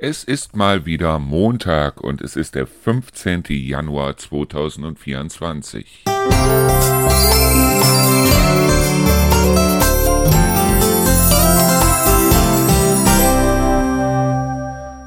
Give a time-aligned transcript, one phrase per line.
[0.00, 3.42] Es ist mal wieder Montag und es ist der 15.
[3.48, 6.04] Januar 2024.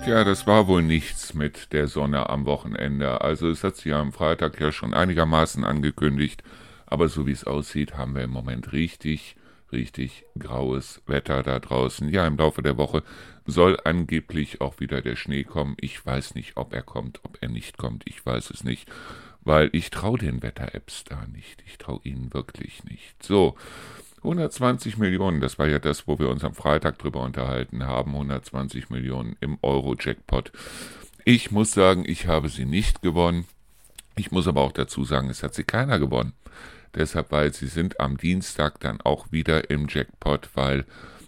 [0.03, 3.21] Tja, das war wohl nichts mit der Sonne am Wochenende.
[3.21, 6.43] Also es hat sich am Freitag ja schon einigermaßen angekündigt,
[6.85, 9.37] aber so wie es aussieht, haben wir im Moment richtig
[9.71, 12.09] richtig graues Wetter da draußen.
[12.09, 13.03] Ja, im Laufe der Woche
[13.45, 15.75] soll angeblich auch wieder der Schnee kommen.
[15.79, 18.03] Ich weiß nicht, ob er kommt, ob er nicht kommt.
[18.05, 18.89] Ich weiß es nicht,
[19.41, 21.63] weil ich traue den Wetter-Apps da nicht.
[21.65, 23.21] Ich traue ihnen wirklich nicht.
[23.23, 23.55] So,
[24.17, 28.11] 120 Millionen, das war ja das, wo wir uns am Freitag drüber unterhalten haben.
[28.11, 30.51] 120 Millionen im Euro-Jackpot.
[31.25, 33.45] Ich muss sagen, ich habe sie nicht gewonnen.
[34.15, 36.33] Ich muss aber auch dazu sagen, es hat sie keiner gewonnen.
[36.95, 40.85] Deshalb, weil sie sind am Dienstag dann auch wieder im Jackpot, weil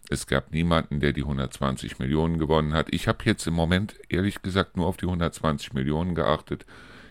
[0.09, 2.87] es gab niemanden, der die 120 Millionen gewonnen hat.
[2.91, 6.65] Ich habe jetzt im Moment ehrlich gesagt nur auf die 120 Millionen geachtet.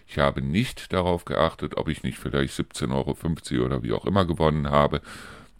[0.06, 4.26] Ich habe nicht darauf geachtet, ob ich nicht vielleicht 17,50 Euro oder wie auch immer
[4.26, 5.00] gewonnen habe.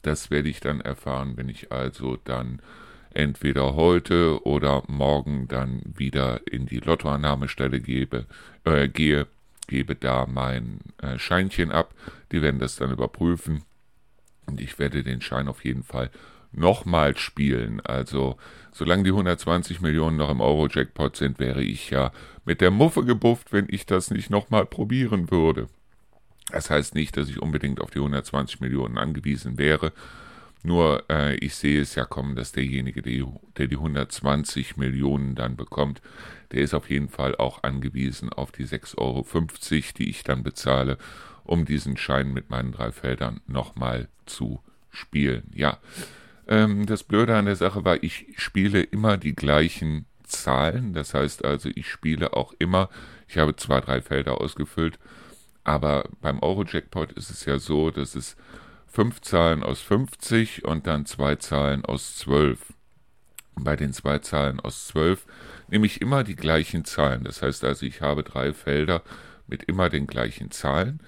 [0.03, 2.61] Das werde ich dann erfahren, wenn ich also dann
[3.15, 8.27] entweder heute oder morgen dann wieder in die Lottoannahmestelle gebe,
[8.65, 9.27] äh, gehe
[9.67, 11.95] gebe da mein äh, Scheinchen ab.
[12.31, 13.63] Die werden das dann überprüfen.
[14.47, 16.11] Und ich werde den Schein auf jeden Fall
[16.53, 17.81] nochmal spielen.
[17.81, 18.37] Also,
[18.73, 22.13] solange die 120 Millionen noch im Euro-Jackpot sind, wäre ich ja
[22.45, 25.69] mit der Muffe gebufft, wenn ich das nicht nochmal probieren würde.
[26.51, 29.93] Das heißt nicht, dass ich unbedingt auf die 120 Millionen angewiesen wäre.
[30.63, 35.57] Nur äh, ich sehe es ja kommen, dass derjenige, der, der die 120 Millionen dann
[35.57, 36.01] bekommt,
[36.53, 39.25] der ist auf jeden Fall auch angewiesen auf die 6,50 Euro,
[39.99, 40.99] die ich dann bezahle,
[41.45, 45.45] um diesen Schein mit meinen drei Feldern nochmal zu spielen.
[45.55, 45.79] Ja,
[46.47, 50.93] ähm, das Blöde an der Sache war, ich spiele immer die gleichen Zahlen.
[50.93, 52.89] Das heißt also, ich spiele auch immer,
[53.29, 54.99] ich habe zwei, drei Felder ausgefüllt,
[55.65, 58.37] aber beim Euro-Jackpot ist es ja so, dass es
[58.93, 62.75] fünf Zahlen aus 50 und dann zwei Zahlen aus 12.
[63.55, 65.27] Bei den zwei Zahlen aus 12
[65.69, 67.25] nehme ich immer die gleichen Zahlen.
[67.25, 69.03] Das heißt also, ich habe drei Felder
[69.47, 71.01] mit immer den gleichen Zahlen.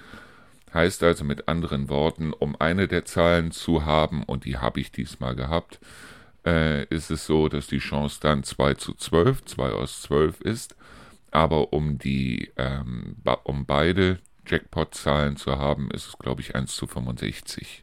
[0.72, 4.90] Heißt also mit anderen Worten, um eine der Zahlen zu haben, und die habe ich
[4.90, 5.78] diesmal gehabt,
[6.46, 10.74] äh, ist es so, dass die Chance dann 2 zu 12, 2 aus 12 ist.
[11.30, 16.86] Aber um die, ähm, um beide Jackpot-Zahlen zu haben, ist es, glaube ich, 1 zu
[16.86, 17.82] 65.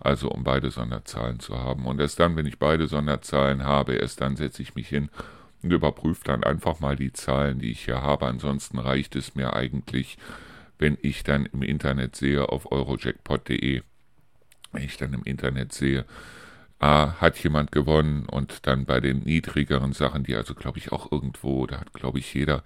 [0.00, 1.86] Also um beide Sonderzahlen zu haben.
[1.86, 5.08] Und erst dann, wenn ich beide Sonderzahlen habe, erst dann setze ich mich hin
[5.62, 8.26] und überprüfe dann einfach mal die Zahlen, die ich hier habe.
[8.26, 10.18] Ansonsten reicht es mir eigentlich,
[10.78, 13.82] wenn ich dann im Internet sehe auf eurojackpot.de,
[14.72, 16.04] wenn ich dann im Internet sehe,
[16.80, 21.10] ah, hat jemand gewonnen und dann bei den niedrigeren Sachen, die also glaube ich auch
[21.10, 22.62] irgendwo, da hat glaube ich jeder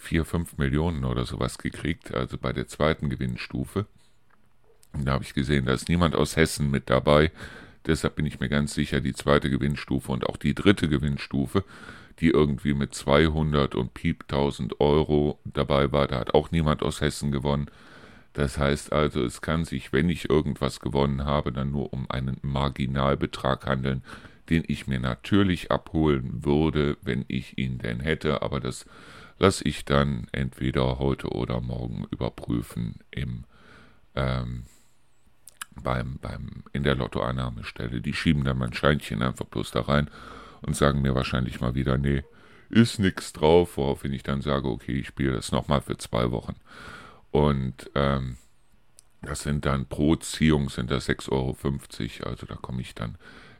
[0.00, 3.86] 4, 5 Millionen oder sowas gekriegt, also bei der zweiten Gewinnstufe.
[4.92, 7.30] Und da habe ich gesehen, da ist niemand aus Hessen mit dabei.
[7.86, 11.64] Deshalb bin ich mir ganz sicher, die zweite Gewinnstufe und auch die dritte Gewinnstufe,
[12.18, 17.00] die irgendwie mit 200 und Piep 1000 Euro dabei war, da hat auch niemand aus
[17.00, 17.70] Hessen gewonnen.
[18.32, 22.36] Das heißt also, es kann sich, wenn ich irgendwas gewonnen habe, dann nur um einen
[22.42, 24.02] Marginalbetrag handeln,
[24.50, 28.84] den ich mir natürlich abholen würde, wenn ich ihn denn hätte, aber das
[29.40, 33.44] lasse ich dann entweder heute oder morgen überprüfen im
[34.14, 34.64] ähm,
[35.82, 38.02] beim, beim, in der Lottoannahmestelle.
[38.02, 40.10] Die schieben dann mein Scheinchen einfach bloß da rein
[40.60, 42.22] und sagen mir wahrscheinlich mal wieder, nee,
[42.68, 46.56] ist nix drauf, woraufhin ich dann sage, okay, ich spiele das nochmal für zwei Wochen.
[47.30, 48.36] Und ähm,
[49.22, 53.16] das sind dann pro Ziehung sind das 6,50 Euro, also da komme ich dann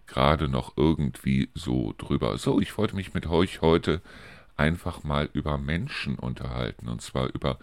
[0.06, 2.36] gerade noch irgendwie so drüber.
[2.36, 4.02] So, ich wollte mich mit euch heute
[4.60, 7.58] einfach mal über Menschen unterhalten, und zwar über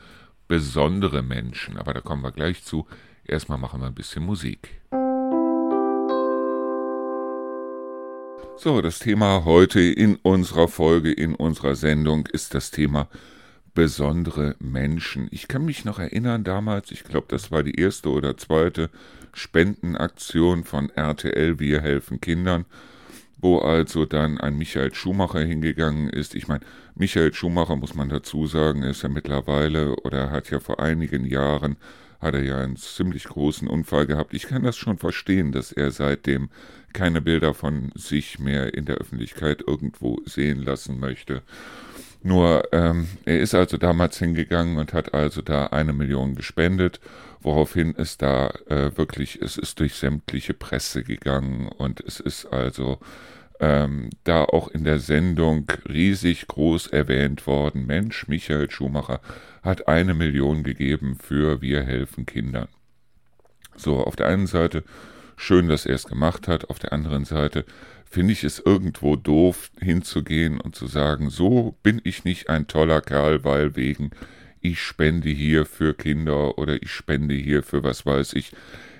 [0.47, 2.87] besondere Menschen, aber da kommen wir gleich zu.
[3.23, 4.81] Erstmal machen wir ein bisschen Musik.
[8.57, 13.07] So, das Thema heute in unserer Folge, in unserer Sendung ist das Thema
[13.75, 15.27] besondere Menschen.
[15.29, 18.89] Ich kann mich noch erinnern damals, ich glaube, das war die erste oder zweite
[19.33, 22.65] Spendenaktion von RTL Wir helfen Kindern
[23.39, 26.35] wo also dann ein Michael Schumacher hingegangen ist.
[26.35, 26.61] Ich meine,
[26.95, 31.77] Michael Schumacher, muss man dazu sagen, ist ja mittlerweile oder hat ja vor einigen Jahren,
[32.19, 34.33] hat er ja einen ziemlich großen Unfall gehabt.
[34.33, 36.49] Ich kann das schon verstehen, dass er seitdem
[36.93, 41.43] keine Bilder von sich mehr in der Öffentlichkeit irgendwo sehen lassen möchte.
[42.23, 46.99] Nur ähm, er ist also damals hingegangen und hat also da eine Million gespendet,
[47.47, 52.99] woraufhin es da äh, wirklich, es ist durch sämtliche Presse gegangen und es ist also
[53.61, 59.21] ähm, da auch in der Sendung riesig groß erwähnt worden, Mensch, Michael Schumacher
[59.63, 62.67] hat eine Million gegeben für Wir helfen Kindern.
[63.77, 64.83] So, auf der einen Seite
[65.37, 67.63] schön, dass er es gemacht hat, auf der anderen Seite
[68.03, 72.99] finde ich es irgendwo doof hinzugehen und zu sagen, so bin ich nicht ein toller
[72.99, 74.11] Kerl, weil wegen
[74.67, 78.51] ich spende hier für Kinder oder ich spende hier für was weiß ich.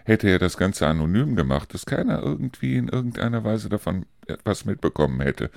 [0.05, 5.19] Hätte er das Ganze anonym gemacht, dass keiner irgendwie in irgendeiner Weise davon etwas mitbekommen
[5.21, 5.49] hätte,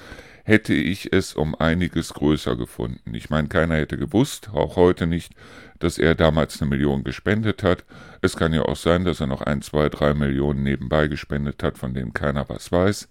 [0.44, 3.14] hätte ich es um einiges größer gefunden.
[3.14, 5.34] Ich meine, keiner hätte gewusst, auch heute nicht,
[5.78, 7.84] dass er damals eine Million gespendet hat.
[8.22, 11.78] Es kann ja auch sein, dass er noch ein, zwei, drei Millionen nebenbei gespendet hat,
[11.78, 13.08] von denen keiner was weiß.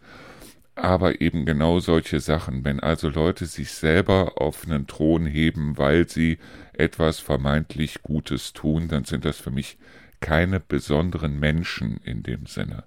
[0.75, 6.07] Aber eben genau solche Sachen, wenn also Leute sich selber auf einen Thron heben, weil
[6.07, 6.37] sie
[6.79, 9.77] etwas vermeintlich Gutes tun, dann sind das für mich
[10.19, 12.83] keine besonderen Menschen in dem Sinne.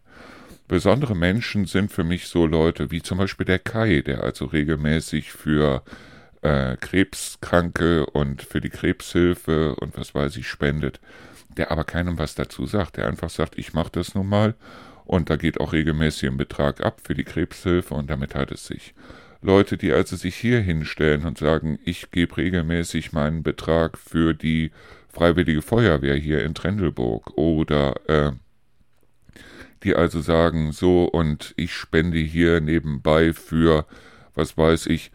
[0.68, 5.32] Besondere Menschen sind für mich so Leute wie zum Beispiel der Kai, der also regelmäßig
[5.32, 5.82] für
[6.40, 11.00] äh, Krebskranke und für die Krebshilfe und was weiß ich spendet,
[11.56, 14.54] der aber keinem was dazu sagt, der einfach sagt, ich mache das nun mal
[15.04, 18.66] und da geht auch regelmäßig ein Betrag ab für die Krebshilfe und damit hat es
[18.66, 18.94] sich.
[19.42, 24.70] Leute, die also sich hier hinstellen und sagen, ich gebe regelmäßig meinen Betrag für die
[25.08, 28.32] Freiwillige Feuerwehr hier in Trendelburg oder äh,
[29.82, 33.84] die also sagen, so und ich spende hier nebenbei für,
[34.34, 35.10] was weiß ich,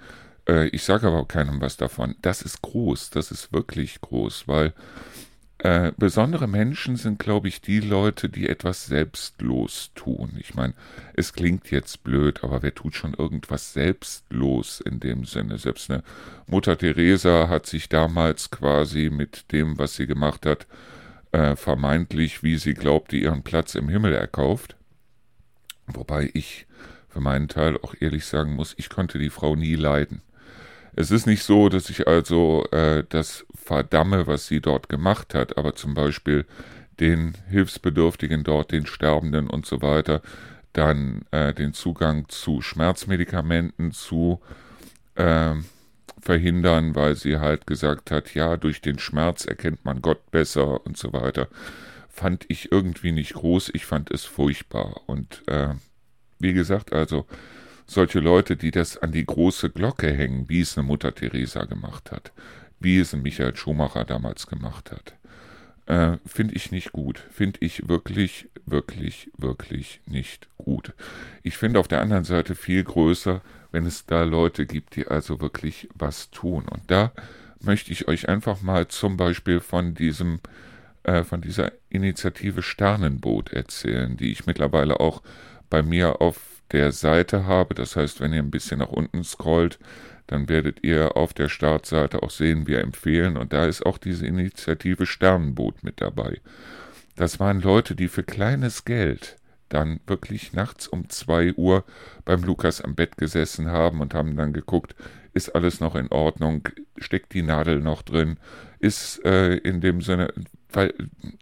[0.47, 2.15] äh, ich sage aber keinem was davon.
[2.21, 4.73] Das ist groß, das ist wirklich groß, weil
[5.59, 10.37] äh, besondere Menschen sind, glaube ich, die Leute, die etwas selbstlos tun.
[10.39, 10.75] Ich meine,
[11.15, 15.57] es klingt jetzt blöd, aber wer tut schon irgendwas selbstlos in dem Sinne?
[15.57, 16.03] Selbst eine
[16.45, 20.67] Mutter Teresa hat sich damals quasi mit dem, was sie gemacht hat,
[21.31, 24.75] äh, vermeintlich, wie sie glaubte, ihren Platz im Himmel erkauft.
[25.87, 26.67] Wobei ich
[27.07, 30.21] für meinen Teil auch ehrlich sagen muss, ich konnte die Frau nie leiden.
[30.99, 35.55] Es ist nicht so, dass ich also äh, das verdamme, was sie dort gemacht hat,
[35.55, 36.43] aber zum Beispiel
[36.99, 40.23] den Hilfsbedürftigen dort, den Sterbenden und so weiter,
[40.73, 44.41] dann äh, den Zugang zu Schmerzmedikamenten zu
[45.13, 45.53] äh,
[46.19, 50.97] verhindern, weil sie halt gesagt hat, ja, durch den Schmerz erkennt man Gott besser und
[50.97, 51.47] so weiter,
[52.09, 55.01] fand ich irgendwie nicht groß, ich fand es furchtbar.
[55.05, 55.75] Und äh,
[56.39, 57.27] wie gesagt, also
[57.87, 62.11] solche Leute, die das an die große Glocke hängen, wie es eine Mutter Teresa gemacht
[62.11, 62.31] hat,
[62.79, 65.15] wie es ein Michael Schumacher damals gemacht hat,
[65.87, 67.23] äh, finde ich nicht gut.
[67.31, 70.93] Finde ich wirklich, wirklich, wirklich nicht gut.
[71.43, 73.41] Ich finde auf der anderen Seite viel größer,
[73.71, 76.65] wenn es da Leute gibt, die also wirklich was tun.
[76.69, 77.13] Und da
[77.61, 80.41] möchte ich euch einfach mal zum Beispiel von diesem
[81.03, 85.23] äh, von dieser Initiative Sternenboot erzählen, die ich mittlerweile auch
[85.69, 87.75] bei mir auf der Seite habe.
[87.75, 89.79] Das heißt, wenn ihr ein bisschen nach unten scrollt,
[90.27, 93.37] dann werdet ihr auf der Startseite auch sehen, wir empfehlen.
[93.37, 96.41] Und da ist auch diese Initiative Sternenboot mit dabei.
[97.15, 99.37] Das waren Leute, die für kleines Geld
[99.69, 101.83] dann wirklich nachts um zwei Uhr
[102.25, 104.95] beim Lukas am Bett gesessen haben und haben dann geguckt,
[105.33, 106.67] ist alles noch in Ordnung,
[106.97, 108.37] steckt die Nadel noch drin,
[108.79, 110.33] ist äh, in dem Sinne,
[110.71, 110.93] weil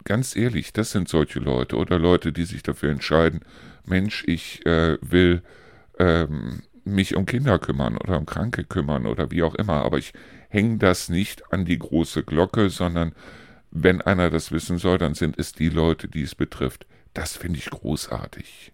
[0.04, 3.42] ganz ehrlich, das sind solche Leute oder Leute, die sich dafür entscheiden,
[3.86, 5.42] Mensch, ich äh, will
[6.00, 10.14] ähm, mich um Kinder kümmern oder um Kranke kümmern oder wie auch immer, aber ich
[10.50, 13.14] hänge das nicht an die große Glocke, sondern
[13.72, 16.86] wenn einer das wissen soll, dann sind es die Leute, die es betrifft.
[17.14, 18.72] Das finde ich großartig.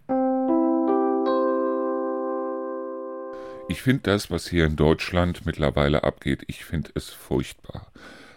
[3.68, 7.90] Ich finde das, was hier in Deutschland mittlerweile abgeht, ich finde es furchtbar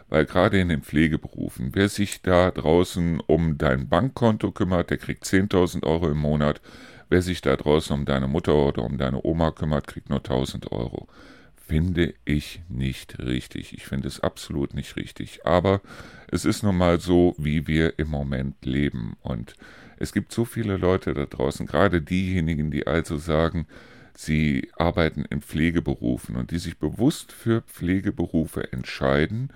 [0.10, 5.26] weil gerade in den Pflegeberufen, wer sich da draußen um dein Bankkonto kümmert, der kriegt
[5.26, 6.62] 10.000 Euro im Monat.
[7.10, 10.72] Wer sich da draußen um deine Mutter oder um deine Oma kümmert, kriegt nur 1.000
[10.72, 11.08] Euro.
[11.56, 13.74] Finde ich nicht richtig.
[13.74, 15.46] Ich finde es absolut nicht richtig.
[15.46, 15.82] Aber
[16.30, 19.18] es ist nun mal so, wie wir im Moment leben.
[19.22, 19.56] Und
[19.98, 23.66] es gibt so viele Leute da draußen, gerade diejenigen, die also sagen,
[24.14, 29.50] sie arbeiten in Pflegeberufen und die sich bewusst für Pflegeberufe entscheiden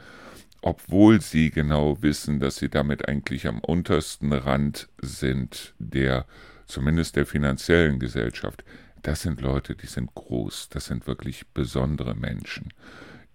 [0.61, 6.25] obwohl sie genau wissen, dass sie damit eigentlich am untersten Rand sind der
[6.65, 8.63] zumindest der finanziellen Gesellschaft.
[9.01, 12.73] Das sind Leute, die sind groß, das sind wirklich besondere Menschen.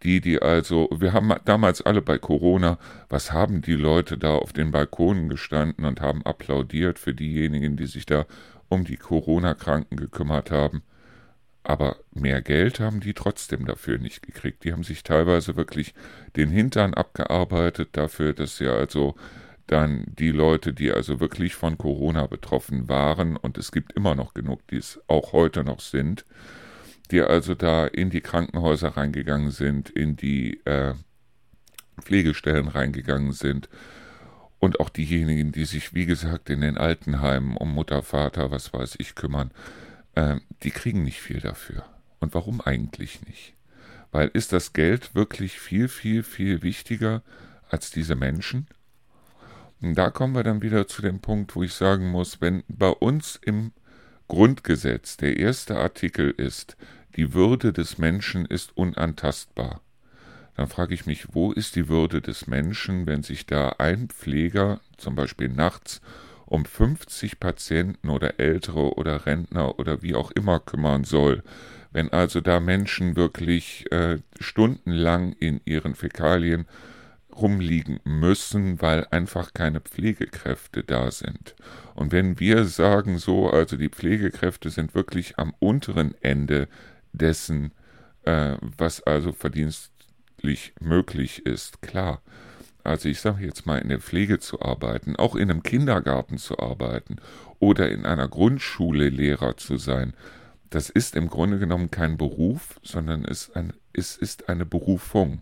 [0.03, 2.79] Die, die also, wir haben damals alle bei Corona,
[3.09, 7.87] was haben die Leute da auf den Balkonen gestanden und haben applaudiert für diejenigen, die
[7.87, 8.27] sich da
[8.69, 10.83] um die Corona-Kranken gekümmert haben.
[11.65, 14.65] Aber mehr Geld haben die trotzdem dafür nicht gekriegt.
[14.65, 15.95] Die haben sich teilweise wirklich
[16.37, 19.17] den Hintern abgearbeitet dafür, dass sie also
[19.67, 24.35] dann die Leute, die also wirklich von Corona betroffen waren, und es gibt immer noch
[24.35, 26.27] genug, die es auch heute noch sind,
[27.11, 30.93] die also da in die Krankenhäuser reingegangen sind, in die äh,
[31.99, 33.71] Pflegestellen reingegangen sind
[34.59, 38.97] und auch diejenigen, die sich, wie gesagt, in den Altenheimen um Mutter, Vater, was weiß
[38.99, 39.51] ich, kümmern,
[40.15, 41.85] äh, die kriegen nicht viel dafür.
[42.21, 43.55] Und warum eigentlich nicht?
[44.13, 47.23] Weil ist das Geld wirklich viel, viel, viel wichtiger
[47.69, 48.69] als diese Menschen?
[49.81, 52.89] Und da kommen wir dann wieder zu dem Punkt, wo ich sagen muss, wenn bei
[52.89, 53.73] uns im
[54.29, 56.77] Grundgesetz der erste Artikel ist,
[57.17, 59.81] die Würde des Menschen ist unantastbar,
[60.57, 64.81] dann frage ich mich, wo ist die Würde des Menschen, wenn sich da ein Pfleger,
[64.97, 66.01] zum Beispiel nachts,
[66.47, 71.43] um 50 Patienten oder Ältere oder Rentner oder wie auch immer kümmern soll.
[71.93, 76.67] Wenn also da Menschen wirklich äh, stundenlang in ihren Fäkalien
[77.35, 81.55] rumliegen müssen, weil einfach keine Pflegekräfte da sind.
[81.95, 86.69] Und wenn wir sagen so, also die Pflegekräfte sind wirklich am unteren Ende
[87.13, 87.73] dessen,
[88.25, 92.23] äh, was also verdienstlich möglich ist, klar.
[92.85, 96.59] Also ich sage jetzt mal, in der Pflege zu arbeiten, auch in einem Kindergarten zu
[96.59, 97.17] arbeiten
[97.59, 100.13] oder in einer Grundschule Lehrer zu sein,
[100.69, 105.41] das ist im Grunde genommen kein Beruf, sondern es, ein, es ist eine Berufung.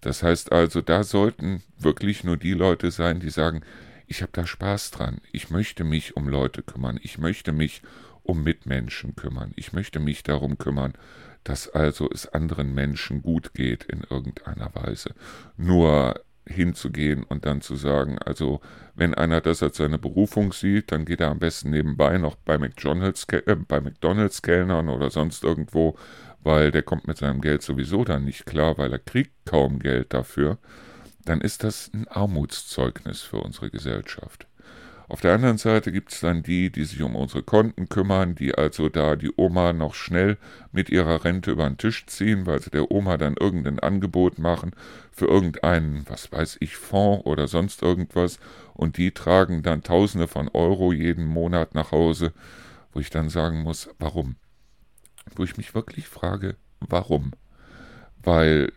[0.00, 3.62] Das heißt also, da sollten wirklich nur die Leute sein, die sagen,
[4.06, 7.80] ich habe da Spaß dran, ich möchte mich um Leute kümmern, ich möchte mich
[8.22, 10.94] um Mitmenschen kümmern, ich möchte mich darum kümmern,
[11.44, 15.14] dass also es anderen Menschen gut geht in irgendeiner Weise.
[15.56, 18.60] Nur hinzugehen und dann zu sagen, also
[18.94, 22.58] wenn einer das als seine Berufung sieht, dann geht er am besten nebenbei noch bei
[22.58, 25.96] McDonalds, äh, bei McDonalds Kellnern oder sonst irgendwo
[26.42, 30.14] weil der kommt mit seinem Geld sowieso dann nicht klar, weil er kriegt kaum Geld
[30.14, 30.58] dafür,
[31.24, 34.46] dann ist das ein Armutszeugnis für unsere Gesellschaft.
[35.10, 38.54] Auf der anderen Seite gibt es dann die, die sich um unsere Konten kümmern, die
[38.54, 40.38] also da die Oma noch schnell
[40.72, 44.70] mit ihrer Rente über den Tisch ziehen, weil sie der Oma dann irgendein Angebot machen
[45.10, 48.38] für irgendeinen, was weiß ich, Fonds oder sonst irgendwas
[48.74, 52.32] und die tragen dann Tausende von Euro jeden Monat nach Hause,
[52.92, 54.36] wo ich dann sagen muss, warum?
[55.36, 57.32] wo ich mich wirklich frage, warum?
[58.22, 58.72] Weil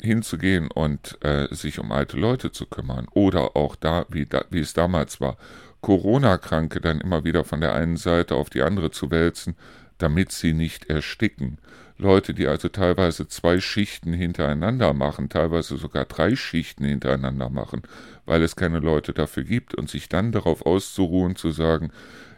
[0.00, 4.60] hinzugehen und äh, sich um alte Leute zu kümmern oder auch da wie, da, wie
[4.60, 5.36] es damals war,
[5.80, 9.56] Corona-Kranke dann immer wieder von der einen Seite auf die andere zu wälzen,
[9.98, 11.58] damit sie nicht ersticken.
[11.98, 17.82] Leute, die also teilweise zwei Schichten hintereinander machen, teilweise sogar drei Schichten hintereinander machen,
[18.26, 21.90] weil es keine Leute dafür gibt und sich dann darauf auszuruhen, zu sagen,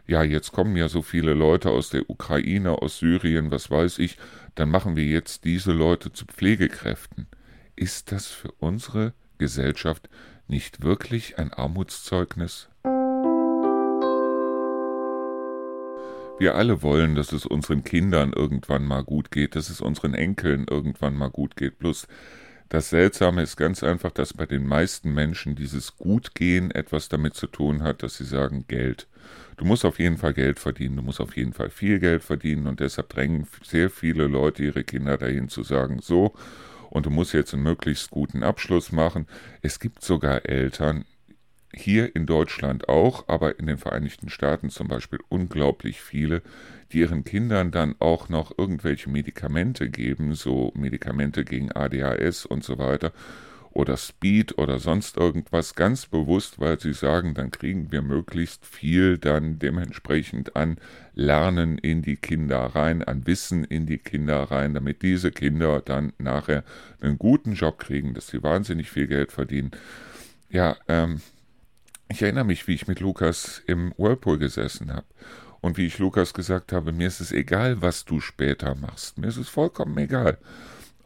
[0.07, 4.17] ja, jetzt kommen ja so viele Leute aus der Ukraine, aus Syrien, was weiß ich,
[4.55, 7.27] dann machen wir jetzt diese Leute zu Pflegekräften.
[7.81, 10.11] Ist das für unsere Gesellschaft
[10.49, 12.69] nicht wirklich ein Armutszeugnis?
[16.41, 20.67] Wir alle wollen, dass es unseren Kindern irgendwann mal gut geht, dass es unseren Enkeln
[20.69, 21.79] irgendwann mal gut geht.
[21.79, 22.09] Bloß
[22.69, 27.47] das Seltsame ist ganz einfach, dass bei den meisten Menschen dieses Gutgehen etwas damit zu
[27.47, 29.07] tun hat, dass sie sagen Geld.
[29.57, 32.67] Du musst auf jeden Fall Geld verdienen, du musst auf jeden Fall viel Geld verdienen
[32.67, 36.35] und deshalb drängen sehr viele Leute ihre Kinder dahin zu sagen, so,
[36.91, 39.27] und du musst jetzt einen möglichst guten Abschluss machen.
[39.63, 41.05] Es gibt sogar Eltern,
[41.75, 46.43] hier in Deutschland auch, aber in den Vereinigten Staaten zum Beispiel unglaublich viele,
[46.93, 52.79] die ihren Kindern dann auch noch irgendwelche Medikamente geben, so Medikamente gegen ADHS und so
[52.79, 53.13] weiter,
[53.71, 59.19] oder Speed oder sonst irgendwas ganz bewusst, weil sie sagen, dann kriegen wir möglichst viel
[59.19, 60.79] dann dementsprechend an
[61.15, 66.13] Lernen in die Kinder rein, an Wissen in die Kinder rein, damit diese Kinder dann
[66.19, 66.65] nachher
[67.01, 69.71] einen guten Job kriegen, dass sie wahnsinnig viel Geld verdienen.
[70.51, 71.21] Ja, ähm,
[72.09, 75.07] ich erinnere mich, wie ich mit Lukas im Whirlpool gesessen habe
[75.61, 79.19] und wie ich Lukas gesagt habe, mir ist es egal, was du später machst.
[79.19, 80.39] Mir ist es vollkommen egal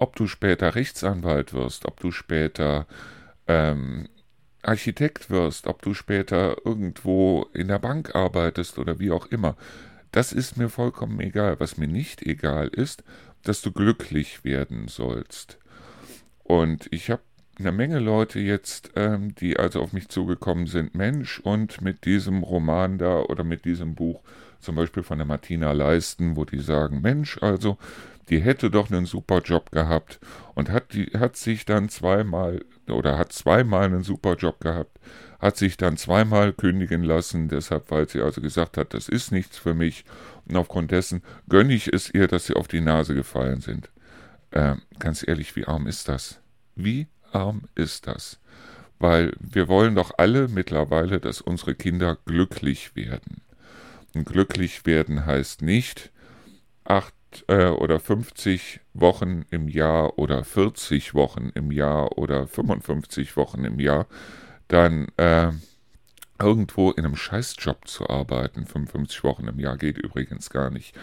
[0.03, 2.87] ob du später Rechtsanwalt wirst, ob du später
[3.47, 4.09] ähm,
[4.61, 9.57] Architekt wirst, ob du später irgendwo in der Bank arbeitest oder wie auch immer.
[10.11, 11.61] Das ist mir vollkommen egal.
[11.61, 13.05] Was mir nicht egal ist,
[13.45, 15.59] dass du glücklich werden sollst.
[16.43, 17.23] Und ich habe
[17.59, 22.43] eine Menge Leute jetzt, ähm, die also auf mich zugekommen sind, Mensch, und mit diesem
[22.43, 24.23] Roman da oder mit diesem Buch,
[24.63, 27.79] zum Beispiel von der Martina Leisten, wo die sagen, Mensch, also
[28.29, 30.21] die hätte doch einen super Job gehabt
[30.55, 34.99] und hat, die, hat sich dann zweimal oder hat zweimal einen super Job gehabt,
[35.41, 39.59] hat sich dann zweimal kündigen lassen, deshalb, weil sie also gesagt hat, das ist nichts
[39.59, 40.05] für mich
[40.47, 43.91] und aufgrund dessen gönne ich es ihr, dass sie auf die Nase gefallen sind.
[44.53, 46.41] Äh, ganz ehrlich, wie arm ist das?
[46.77, 48.39] Wie arm ist das?
[49.03, 53.43] weil wir wollen doch alle mittlerweile, dass unsere Kinder glücklich werden.
[54.15, 56.13] Glücklich werden heißt nicht
[56.85, 57.15] acht
[57.49, 63.81] äh, oder 50 Wochen im Jahr oder 40 Wochen im Jahr oder 55 Wochen im
[63.81, 64.07] Jahr,
[64.69, 65.53] dann äh,
[66.39, 68.67] irgendwo in einem Scheißjob zu arbeiten.
[68.67, 70.95] 55 Wochen im Jahr geht übrigens gar nicht.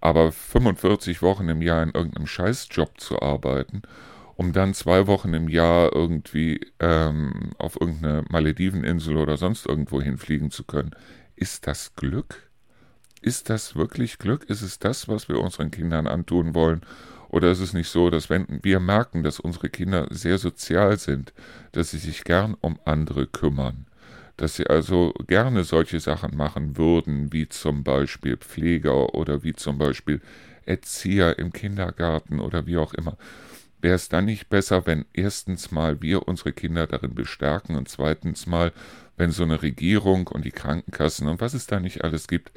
[0.00, 3.82] Aber 45 Wochen im Jahr in irgendeinem Scheißjob zu arbeiten,
[4.36, 10.50] um dann zwei Wochen im Jahr irgendwie ähm, auf irgendeine Malediveninsel oder sonst irgendwo hinfliegen
[10.50, 10.94] zu können,
[11.34, 12.45] ist das Glück?
[13.26, 14.44] Ist das wirklich Glück?
[14.44, 16.82] Ist es das, was wir unseren Kindern antun wollen?
[17.28, 21.32] Oder ist es nicht so, dass wenn wir merken, dass unsere Kinder sehr sozial sind,
[21.72, 23.86] dass sie sich gern um andere kümmern,
[24.36, 29.76] dass sie also gerne solche Sachen machen würden, wie zum Beispiel Pfleger oder wie zum
[29.76, 30.20] Beispiel
[30.64, 33.16] Erzieher im Kindergarten oder wie auch immer,
[33.82, 38.46] wäre es dann nicht besser, wenn erstens mal wir unsere Kinder darin bestärken und zweitens
[38.46, 38.72] mal,
[39.16, 42.52] wenn so eine Regierung und die Krankenkassen und was es da nicht alles gibt,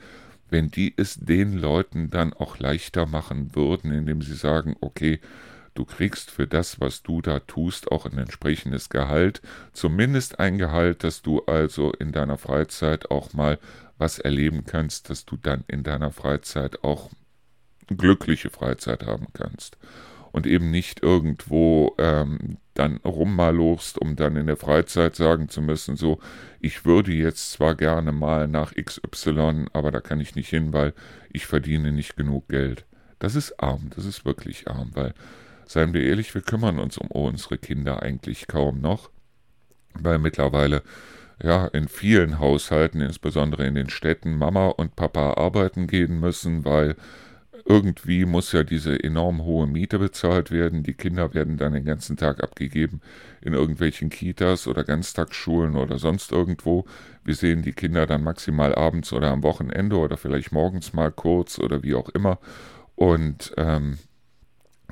[0.50, 5.20] wenn die es den Leuten dann auch leichter machen würden, indem sie sagen, okay,
[5.74, 9.41] du kriegst für das, was du da tust, auch ein entsprechendes Gehalt,
[9.74, 13.60] zumindest ein Gehalt, dass du also in deiner Freizeit auch mal
[13.98, 17.10] was erleben kannst, dass du dann in deiner Freizeit auch
[17.88, 19.77] glückliche Freizeit haben kannst
[20.31, 25.95] und eben nicht irgendwo ähm, dann rummalochst, um dann in der Freizeit sagen zu müssen,
[25.95, 26.19] so,
[26.59, 30.93] ich würde jetzt zwar gerne mal nach XY, aber da kann ich nicht hin, weil
[31.31, 32.86] ich verdiene nicht genug Geld.
[33.19, 35.13] Das ist arm, das ist wirklich arm, weil
[35.69, 39.12] Seien wir ehrlich, wir kümmern uns um unsere Kinder eigentlich kaum noch,
[39.93, 40.81] weil mittlerweile
[41.43, 46.95] ja in vielen Haushalten, insbesondere in den Städten, Mama und Papa arbeiten gehen müssen, weil
[47.70, 50.82] irgendwie muss ja diese enorm hohe Miete bezahlt werden.
[50.82, 53.00] Die Kinder werden dann den ganzen Tag abgegeben
[53.42, 56.86] in irgendwelchen Kitas oder Ganztagsschulen oder sonst irgendwo.
[57.24, 61.60] Wir sehen die Kinder dann maximal abends oder am Wochenende oder vielleicht morgens mal kurz
[61.60, 62.40] oder wie auch immer.
[62.96, 64.00] Und ähm,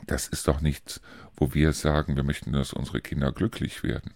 [0.06, 1.02] das ist doch nichts,
[1.36, 4.12] wo wir sagen, wir möchten, dass unsere Kinder glücklich werden.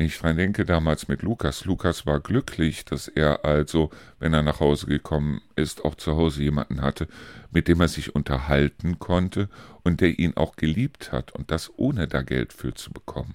[0.00, 4.42] Wenn ich dran denke, damals mit Lukas, Lukas war glücklich, dass er also, wenn er
[4.42, 7.06] nach Hause gekommen ist, auch zu Hause jemanden hatte,
[7.50, 9.50] mit dem er sich unterhalten konnte
[9.82, 13.34] und der ihn auch geliebt hat und das ohne da Geld für zu bekommen.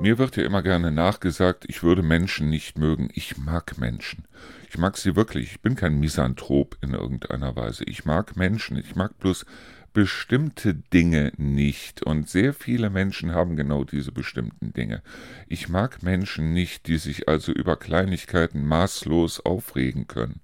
[0.00, 3.10] Mir wird ja immer gerne nachgesagt, ich würde Menschen nicht mögen.
[3.14, 4.24] Ich mag Menschen.
[4.70, 5.52] Ich mag sie wirklich.
[5.52, 7.84] Ich bin kein Misanthrop in irgendeiner Weise.
[7.84, 8.76] Ich mag Menschen.
[8.76, 9.44] Ich mag bloß
[9.92, 12.02] bestimmte Dinge nicht.
[12.02, 15.02] Und sehr viele Menschen haben genau diese bestimmten Dinge.
[15.48, 20.40] Ich mag Menschen nicht, die sich also über Kleinigkeiten maßlos aufregen können.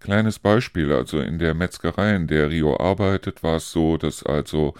[0.00, 4.74] Kleines Beispiel, also in der Metzgerei, in der Rio arbeitet, war es so, dass also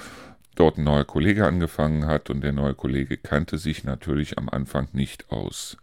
[0.54, 4.88] dort ein neuer Kollege angefangen hat und der neue Kollege kannte sich natürlich am Anfang
[4.92, 5.76] nicht aus.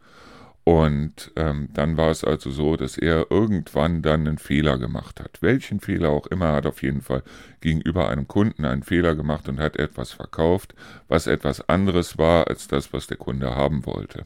[0.67, 5.41] Und ähm, dann war es also so, dass er irgendwann dann einen Fehler gemacht hat.
[5.41, 7.23] Welchen Fehler auch immer, hat auf jeden Fall
[7.61, 10.75] gegenüber einem Kunden einen Fehler gemacht und hat etwas verkauft,
[11.07, 14.25] was etwas anderes war als das, was der Kunde haben wollte.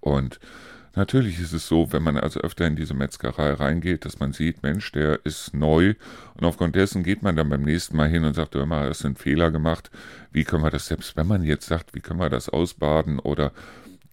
[0.00, 0.40] Und
[0.96, 4.62] Natürlich ist es so, wenn man also öfter in diese Metzgerei reingeht, dass man sieht,
[4.62, 5.94] Mensch, der ist neu
[6.34, 9.00] und aufgrund dessen geht man dann beim nächsten Mal hin und sagt, hör mal, das
[9.00, 9.90] sind Fehler gemacht.
[10.30, 13.50] Wie können wir das, selbst wenn man jetzt sagt, wie können wir das ausbaden oder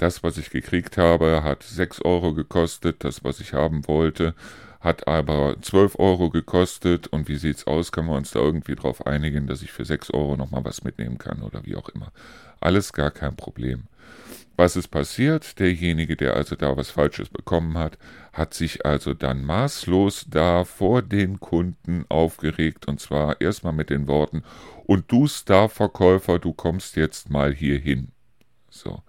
[0.01, 4.33] das, was ich gekriegt habe, hat sechs Euro gekostet, das, was ich haben wollte,
[4.79, 9.05] hat aber zwölf Euro gekostet und wie sieht's aus, können wir uns da irgendwie drauf
[9.05, 12.11] einigen, dass ich für sechs Euro nochmal was mitnehmen kann oder wie auch immer.
[12.59, 13.83] Alles gar kein Problem.
[14.57, 15.59] Was ist passiert?
[15.59, 17.99] Derjenige, der also da was Falsches bekommen hat,
[18.33, 24.07] hat sich also dann maßlos da vor den Kunden aufgeregt und zwar erstmal mit den
[24.07, 24.43] Worten,
[24.87, 28.09] und du Star-Verkäufer, du kommst jetzt mal hier hin.
[28.69, 29.03] So.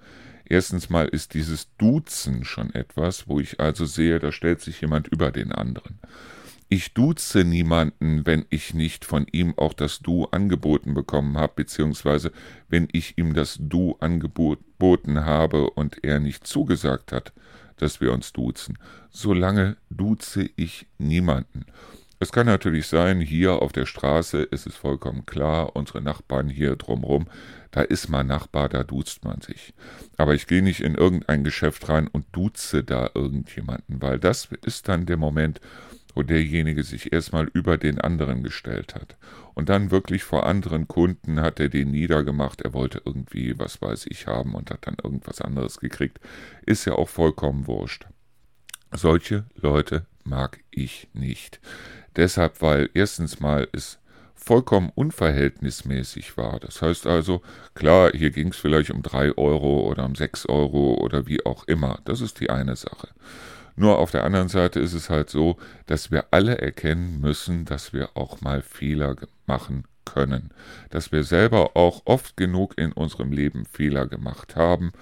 [0.53, 5.09] Erstens mal ist dieses Duzen schon etwas, wo ich also sehe, da stellt sich jemand
[5.09, 5.99] über den anderen.
[6.69, 12.33] Ich duze niemanden, wenn ich nicht von ihm auch das Du angeboten bekommen habe, beziehungsweise
[12.69, 17.33] wenn ich ihm das Du angeboten habe und er nicht zugesagt hat,
[17.79, 18.77] dass wir uns duzen.
[19.09, 21.65] Solange duze ich niemanden.
[22.23, 26.77] Es kann natürlich sein, hier auf der Straße ist es vollkommen klar, unsere Nachbarn hier
[26.77, 27.27] drumrum,
[27.73, 29.75] da ist man Nachbar, da duzt man sich.
[30.19, 34.87] Aber ich gehe nicht in irgendein Geschäft rein und duze da irgendjemanden, weil das ist
[34.87, 35.61] dann der Moment,
[36.15, 39.17] wo derjenige sich erstmal über den anderen gestellt hat.
[39.55, 44.07] Und dann wirklich vor anderen Kunden hat er den niedergemacht, er wollte irgendwie, was weiß
[44.09, 46.21] ich, haben und hat dann irgendwas anderes gekriegt.
[46.67, 48.07] Ist ja auch vollkommen wurscht.
[48.93, 51.61] Solche Leute mag ich nicht.
[52.17, 53.99] Deshalb, weil erstens mal ist
[54.35, 56.59] vollkommen unverhältnismäßig war.
[56.61, 57.43] Das heißt also,
[57.75, 61.65] klar, hier ging es vielleicht um drei Euro oder um sechs Euro oder wie auch
[61.69, 62.01] immer.
[62.05, 63.09] Das ist die eine Sache.
[63.77, 67.93] Nur auf der anderen Seite ist es halt so, dass wir alle erkennen müssen, dass
[67.93, 70.51] wir auch mal Fehler machen können.
[70.91, 74.93] Dass wir selber auch oft genug in unserem Leben Fehler gemacht haben.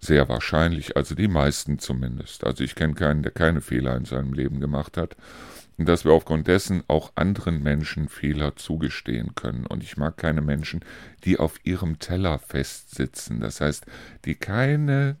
[0.00, 2.44] Sehr wahrscheinlich, also die meisten zumindest.
[2.44, 5.16] Also ich kenne keinen, der keine Fehler in seinem Leben gemacht hat.
[5.86, 9.66] Dass wir aufgrund dessen auch anderen Menschen Fehler zugestehen können.
[9.66, 10.84] Und ich mag keine Menschen,
[11.24, 13.40] die auf ihrem Teller festsitzen.
[13.40, 13.86] Das heißt,
[14.24, 15.16] die keine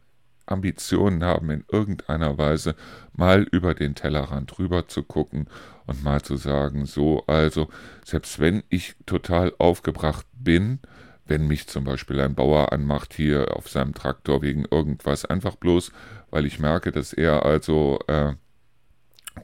[0.50, 2.74] Ambitionen haben, in irgendeiner Weise
[3.12, 5.46] mal über den Tellerrand rüber zu gucken
[5.86, 7.68] und mal zu sagen, so, also,
[8.04, 10.80] selbst wenn ich total aufgebracht bin,
[11.26, 15.92] wenn mich zum Beispiel ein Bauer anmacht hier auf seinem Traktor wegen irgendwas, einfach bloß,
[16.30, 18.34] weil ich merke, dass er also, äh,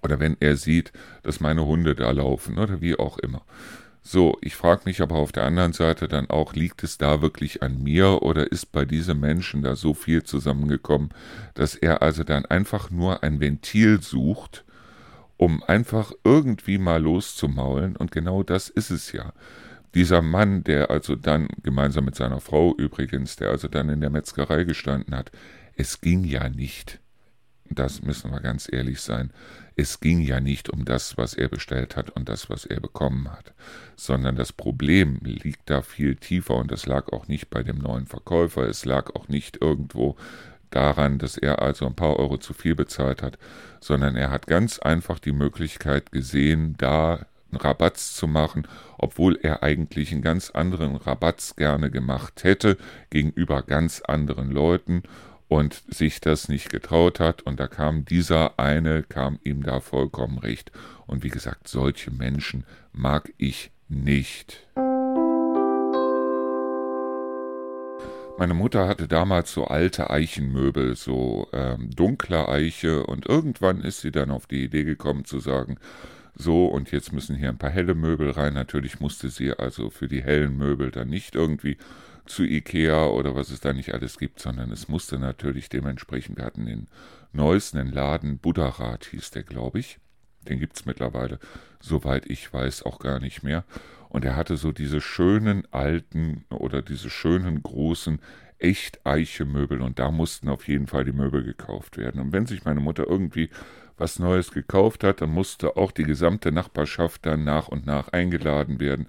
[0.03, 3.43] oder wenn er sieht, dass meine Hunde da laufen oder wie auch immer.
[4.03, 7.65] So, ich frage mich aber auf der anderen Seite dann auch, liegt es da wirklich
[7.65, 11.11] an mir oder ist bei diesem Menschen da so viel zusammengekommen,
[11.55, 14.65] dass er also dann einfach nur ein Ventil sucht,
[15.37, 19.33] um einfach irgendwie mal loszumaulen und genau das ist es ja.
[19.93, 24.11] Dieser Mann, der also dann, gemeinsam mit seiner Frau übrigens, der also dann in der
[24.11, 25.33] Metzgerei gestanden hat,
[25.75, 27.01] es ging ja nicht
[27.71, 29.31] das müssen wir ganz ehrlich sein,
[29.77, 33.31] es ging ja nicht um das, was er bestellt hat und das, was er bekommen
[33.31, 33.53] hat,
[33.95, 38.07] sondern das Problem liegt da viel tiefer und das lag auch nicht bei dem neuen
[38.07, 40.17] Verkäufer, es lag auch nicht irgendwo
[40.71, 43.39] daran, dass er also ein paar Euro zu viel bezahlt hat,
[43.81, 48.67] sondern er hat ganz einfach die Möglichkeit gesehen, da einen Rabatz zu machen,
[48.99, 52.79] obwohl er eigentlich einen ganz anderen Rabatz gerne gemacht hätte
[53.11, 55.03] gegenüber ganz anderen Leuten
[55.49, 60.39] und sich das nicht getraut hat und da kam dieser eine, kam ihm da vollkommen
[60.39, 60.73] recht.
[61.07, 64.67] Und wie gesagt, solche Menschen mag ich nicht.
[68.39, 74.11] Meine Mutter hatte damals so alte Eichenmöbel, so ähm, dunkle Eiche, und irgendwann ist sie
[74.11, 75.79] dann auf die Idee gekommen zu sagen,
[76.35, 78.53] so, und jetzt müssen hier ein paar helle Möbel rein.
[78.53, 81.79] Natürlich musste sie also für die hellen Möbel dann nicht irgendwie
[82.27, 86.45] zu Ikea oder was es da nicht alles gibt, sondern es musste natürlich dementsprechend, wir
[86.45, 86.89] hatten den
[87.33, 89.99] neuesten Laden, Buddharat hieß der, glaube ich.
[90.49, 91.39] Den gibt es mittlerweile,
[91.81, 93.65] soweit ich weiß, auch gar nicht mehr.
[94.09, 98.21] Und er hatte so diese schönen alten oder diese schönen großen
[98.59, 102.21] echt Eiche-Möbel und da mussten auf jeden Fall die Möbel gekauft werden.
[102.21, 103.51] Und wenn sich meine Mutter irgendwie
[103.99, 108.79] was Neues gekauft hat, dann musste auch die gesamte Nachbarschaft dann nach und nach eingeladen
[108.81, 109.07] werden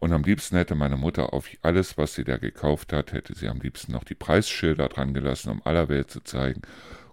[0.00, 3.48] und am liebsten hätte meine Mutter auf alles, was sie da gekauft hat, hätte sie
[3.48, 6.62] am liebsten noch die Preisschilder dran gelassen, um aller Welt zu zeigen,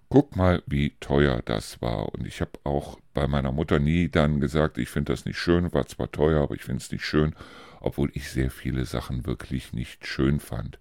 [0.08, 2.14] guck mal, wie teuer das war.
[2.14, 5.72] Und ich habe auch bei meiner Mutter nie dann gesagt, ich finde das nicht schön,
[5.74, 7.34] war zwar teuer, aber ich finde es nicht schön,
[7.80, 10.78] obwohl ich sehr viele Sachen wirklich nicht schön fand.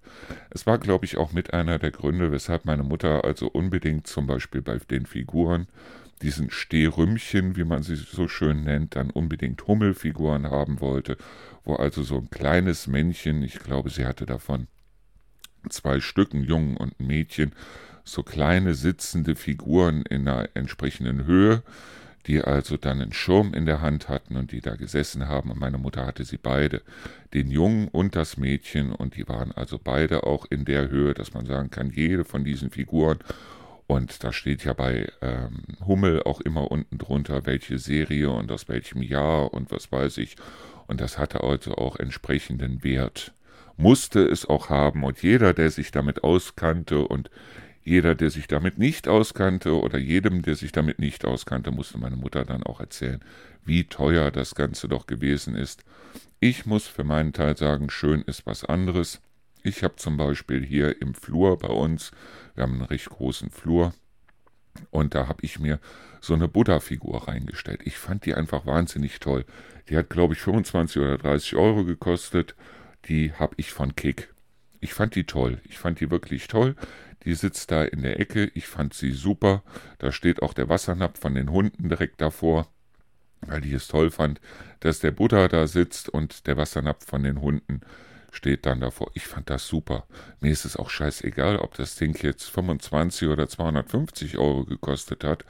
[0.50, 4.28] Es war, glaube ich, auch mit einer der Gründe, weshalb meine Mutter also unbedingt zum
[4.28, 5.68] Beispiel bei den Figuren
[6.22, 11.18] diesen Stehrümmchen, wie man sie so schön nennt, dann unbedingt Hummelfiguren haben wollte,
[11.64, 14.68] wo also so ein kleines Männchen, ich glaube, sie hatte davon
[15.70, 17.54] zwei Stücken, Jungen und Mädchen,
[18.04, 21.62] so kleine sitzende Figuren in einer entsprechenden Höhe,
[22.26, 25.52] die also dann einen Schirm in der Hand hatten und die da gesessen haben.
[25.52, 26.82] Und meine Mutter hatte sie beide,
[27.34, 31.34] den Jungen und das Mädchen, und die waren also beide auch in der Höhe, dass
[31.34, 33.20] man sagen kann, jede von diesen Figuren
[33.88, 38.68] und da steht ja bei ähm, Hummel auch immer unten drunter, welche Serie und aus
[38.68, 40.36] welchem Jahr und was weiß ich.
[40.88, 43.34] Und das hatte also auch entsprechenden Wert.
[43.78, 45.04] Musste es auch haben.
[45.04, 47.30] Und jeder, der sich damit auskannte und
[47.84, 52.18] jeder, der sich damit nicht auskannte oder jedem, der sich damit nicht auskannte, musste meine
[52.18, 53.24] Mutter dann auch erzählen,
[53.64, 55.86] wie teuer das Ganze doch gewesen ist.
[56.42, 59.22] Ich muss für meinen Teil sagen, schön ist was anderes.
[59.68, 62.12] Ich habe zum Beispiel hier im Flur bei uns,
[62.56, 63.94] wir haben einen recht großen Flur,
[64.92, 65.82] und da habe ich mir
[66.22, 67.82] so eine Buddha-Figur reingestellt.
[67.84, 69.44] Ich fand die einfach wahnsinnig toll.
[69.90, 72.56] Die hat, glaube ich, 25 oder 30 Euro gekostet.
[73.10, 74.34] Die habe ich von Kick.
[74.80, 75.60] Ich fand die toll.
[75.66, 76.78] Ich fand die wirklich toll.
[77.26, 78.50] Die sitzt da in der Ecke.
[78.54, 79.64] Ich fand sie super.
[79.98, 82.68] Da steht auch der Wassernapf von den Hunden direkt davor,
[83.42, 84.40] weil ich es toll fand,
[84.80, 87.82] dass der Buddha da sitzt und der Wassernapf von den Hunden
[88.32, 89.12] steht dann davor.
[89.14, 90.06] Ich fand das super.
[90.40, 95.46] Mir ist es auch scheißegal, ob das Ding jetzt 25 oder 250 Euro gekostet hat.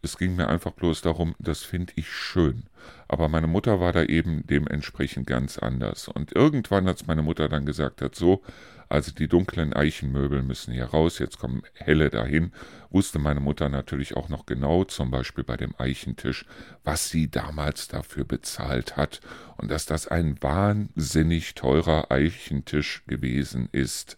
[0.00, 2.64] Es ging mir einfach bloß darum, das finde ich schön.
[3.08, 6.08] Aber meine Mutter war da eben dementsprechend ganz anders.
[6.08, 8.42] Und irgendwann, als meine Mutter dann gesagt hat, so,
[8.88, 12.52] also die dunklen Eichenmöbel müssen hier raus, jetzt kommen helle dahin,
[12.90, 16.46] wusste meine Mutter natürlich auch noch genau, zum Beispiel bei dem Eichentisch,
[16.84, 19.20] was sie damals dafür bezahlt hat
[19.58, 24.16] und dass das ein wahnsinnig teurer Eichentisch gewesen ist.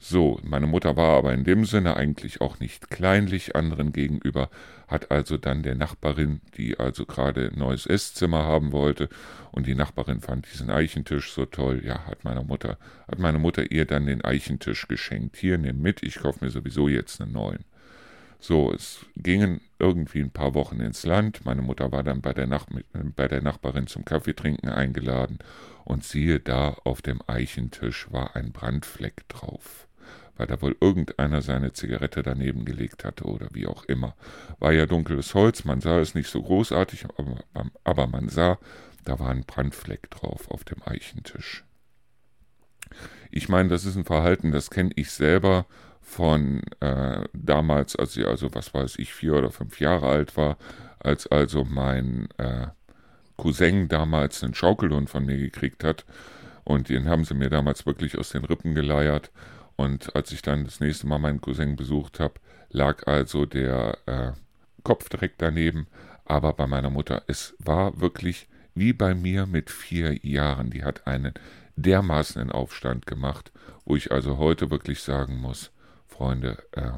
[0.00, 4.50] So, meine Mutter war aber in dem Sinne eigentlich auch nicht kleinlich anderen gegenüber,
[4.88, 9.08] hat also dann der Nachbarin, die also gerade ein neues Esszimmer haben wollte,
[9.52, 13.70] und die Nachbarin fand diesen Eichentisch so toll, ja, hat meine Mutter, hat meine Mutter
[13.70, 15.36] ihr dann den Eichentisch geschenkt.
[15.36, 17.64] Hier, nimm mit, ich kaufe mir sowieso jetzt einen neuen.
[18.40, 21.46] So, es gingen irgendwie ein paar Wochen ins Land.
[21.46, 22.66] Meine Mutter war dann bei der, Nach
[23.16, 25.38] bei der Nachbarin zum Kaffeetrinken eingeladen
[25.84, 29.86] und siehe da, auf dem Eichentisch war ein Brandfleck drauf
[30.36, 34.14] weil da wohl irgendeiner seine Zigarette daneben gelegt hatte oder wie auch immer.
[34.58, 37.06] War ja dunkles Holz, man sah es nicht so großartig,
[37.84, 38.58] aber, man sah,
[39.04, 41.64] da war ein Brandfleck drauf auf dem Eichentisch.
[43.30, 45.66] Ich meine, das ist ein Verhalten, das kenne ich selber
[46.00, 50.58] von äh, damals, als ich also, was weiß ich, vier oder fünf Jahre alt war,
[51.00, 52.68] als also mein äh,
[53.36, 56.04] Cousin damals einen Schaukelhund von mir gekriegt hat.
[56.62, 59.30] Und den haben sie mir damals wirklich aus den Rippen geleiert.
[59.76, 62.34] Und als ich dann das nächste Mal meinen Cousin besucht habe,
[62.70, 64.32] lag also der äh,
[64.82, 65.86] Kopf direkt daneben.
[66.24, 70.70] Aber bei meiner Mutter, es war wirklich wie bei mir mit vier Jahren.
[70.70, 71.34] Die hat einen
[71.76, 73.52] dermaßen Aufstand gemacht,
[73.84, 75.70] wo ich also heute wirklich sagen muss,
[76.06, 76.90] Freunde, äh,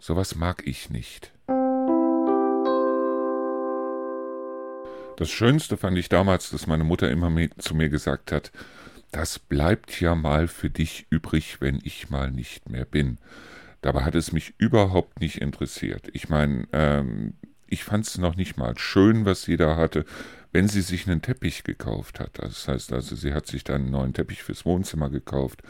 [0.00, 1.32] sowas mag ich nicht.
[5.16, 8.50] Das Schönste fand ich damals, dass meine Mutter immer zu mir gesagt hat,
[9.14, 13.18] das bleibt ja mal für dich übrig, wenn ich mal nicht mehr bin.
[13.80, 16.08] Dabei hat es mich überhaupt nicht interessiert.
[16.12, 17.34] Ich meine, ähm,
[17.68, 20.04] ich fand es noch nicht mal schön, was sie da hatte,
[20.50, 22.40] wenn sie sich einen Teppich gekauft hat.
[22.40, 25.62] Das heißt also, sie hat sich dann einen neuen Teppich fürs Wohnzimmer gekauft.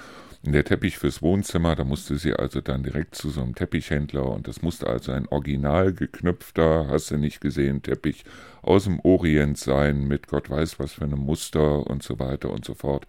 [0.47, 4.47] Der Teppich fürs Wohnzimmer, da musste sie also dann direkt zu so einem Teppichhändler und
[4.47, 8.25] das musste also ein original geknüpfter, hast du nicht gesehen, Teppich
[8.61, 12.67] aus dem Orient sein, mit Gott weiß was für einem Muster und so weiter und
[12.67, 13.07] so fort.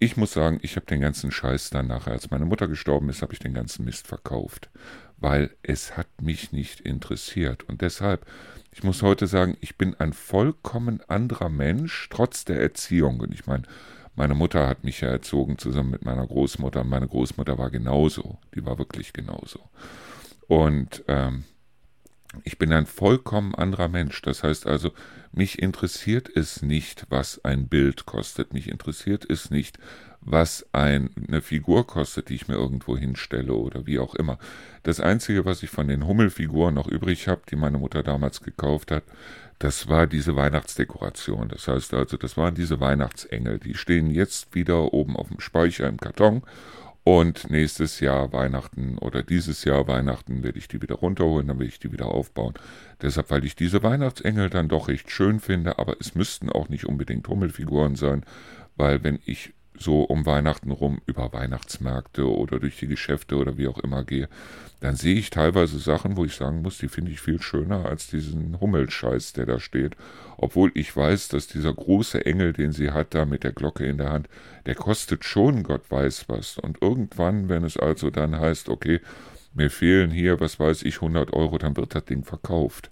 [0.00, 3.22] Ich muss sagen, ich habe den ganzen Scheiß dann nachher, als meine Mutter gestorben ist,
[3.22, 4.68] habe ich den ganzen Mist verkauft,
[5.18, 7.62] weil es hat mich nicht interessiert.
[7.68, 8.26] Und deshalb,
[8.72, 13.20] ich muss heute sagen, ich bin ein vollkommen anderer Mensch, trotz der Erziehung.
[13.20, 13.62] Und ich meine,
[14.16, 16.84] meine Mutter hat mich ja erzogen zusammen mit meiner Großmutter.
[16.84, 18.38] Meine Großmutter war genauso.
[18.54, 19.60] Die war wirklich genauso.
[20.48, 21.44] Und ähm,
[22.44, 24.20] ich bin ein vollkommen anderer Mensch.
[24.22, 24.92] Das heißt also,
[25.32, 28.54] mich interessiert es nicht, was ein Bild kostet.
[28.54, 29.78] Mich interessiert es nicht,
[30.26, 34.38] was ein, eine Figur kostet, die ich mir irgendwo hinstelle oder wie auch immer.
[34.82, 38.90] Das Einzige, was ich von den Hummelfiguren noch übrig habe, die meine Mutter damals gekauft
[38.90, 39.04] hat,
[39.58, 41.48] das war diese Weihnachtsdekoration.
[41.48, 43.58] Das heißt also, das waren diese Weihnachtsengel.
[43.58, 46.42] Die stehen jetzt wieder oben auf dem Speicher im Karton
[47.06, 51.68] und nächstes Jahr Weihnachten oder dieses Jahr Weihnachten werde ich die wieder runterholen, dann werde
[51.68, 52.54] ich die wieder aufbauen.
[53.00, 56.84] Deshalb, weil ich diese Weihnachtsengel dann doch recht schön finde, aber es müssten auch nicht
[56.84, 58.24] unbedingt Hummelfiguren sein,
[58.76, 63.68] weil wenn ich so um Weihnachten rum über Weihnachtsmärkte oder durch die Geschäfte oder wie
[63.68, 64.28] auch immer gehe,
[64.80, 68.08] dann sehe ich teilweise Sachen, wo ich sagen muss, die finde ich viel schöner als
[68.08, 69.96] diesen Hummelscheiß, der da steht.
[70.36, 73.98] Obwohl ich weiß, dass dieser große Engel, den sie hat, da mit der Glocke in
[73.98, 74.28] der Hand,
[74.66, 76.58] der kostet schon Gott weiß was.
[76.58, 79.00] Und irgendwann, wenn es also dann heißt, okay,
[79.54, 82.90] mir fehlen hier, was weiß ich, 100 Euro, dann wird das Ding verkauft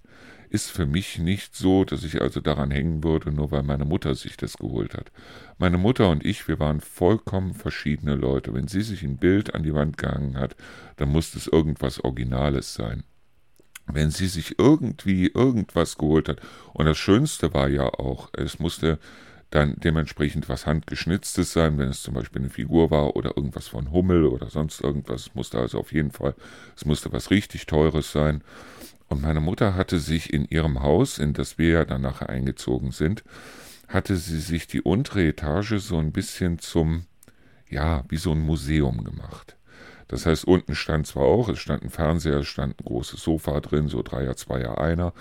[0.50, 4.14] ist für mich nicht so, dass ich also daran hängen würde, nur weil meine Mutter
[4.14, 5.10] sich das geholt hat.
[5.58, 8.54] Meine Mutter und ich, wir waren vollkommen verschiedene Leute.
[8.54, 10.56] Wenn sie sich ein Bild an die Wand gehangen hat,
[10.96, 13.04] dann musste es irgendwas Originales sein.
[13.86, 16.40] Wenn sie sich irgendwie irgendwas geholt hat,
[16.72, 18.98] und das Schönste war ja auch, es musste
[19.54, 23.92] dann dementsprechend was handgeschnitztes sein, wenn es zum Beispiel eine Figur war oder irgendwas von
[23.92, 25.28] Hummel oder sonst irgendwas.
[25.28, 26.34] Es musste also auf jeden Fall,
[26.76, 28.42] es musste was richtig Teures sein.
[29.14, 32.90] Und meine Mutter hatte sich in ihrem Haus, in das wir ja dann nachher eingezogen
[32.90, 33.22] sind,
[33.86, 37.06] hatte sie sich die untere Etage so ein bisschen zum,
[37.70, 39.56] ja, wie so ein Museum gemacht.
[40.08, 43.60] Das heißt, unten stand zwar auch, es stand ein Fernseher, es stand ein großes Sofa
[43.60, 45.12] drin, so Dreier, Zweier, Einer.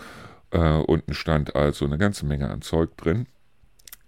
[0.50, 3.28] Äh, unten stand also eine ganze Menge an Zeug drin.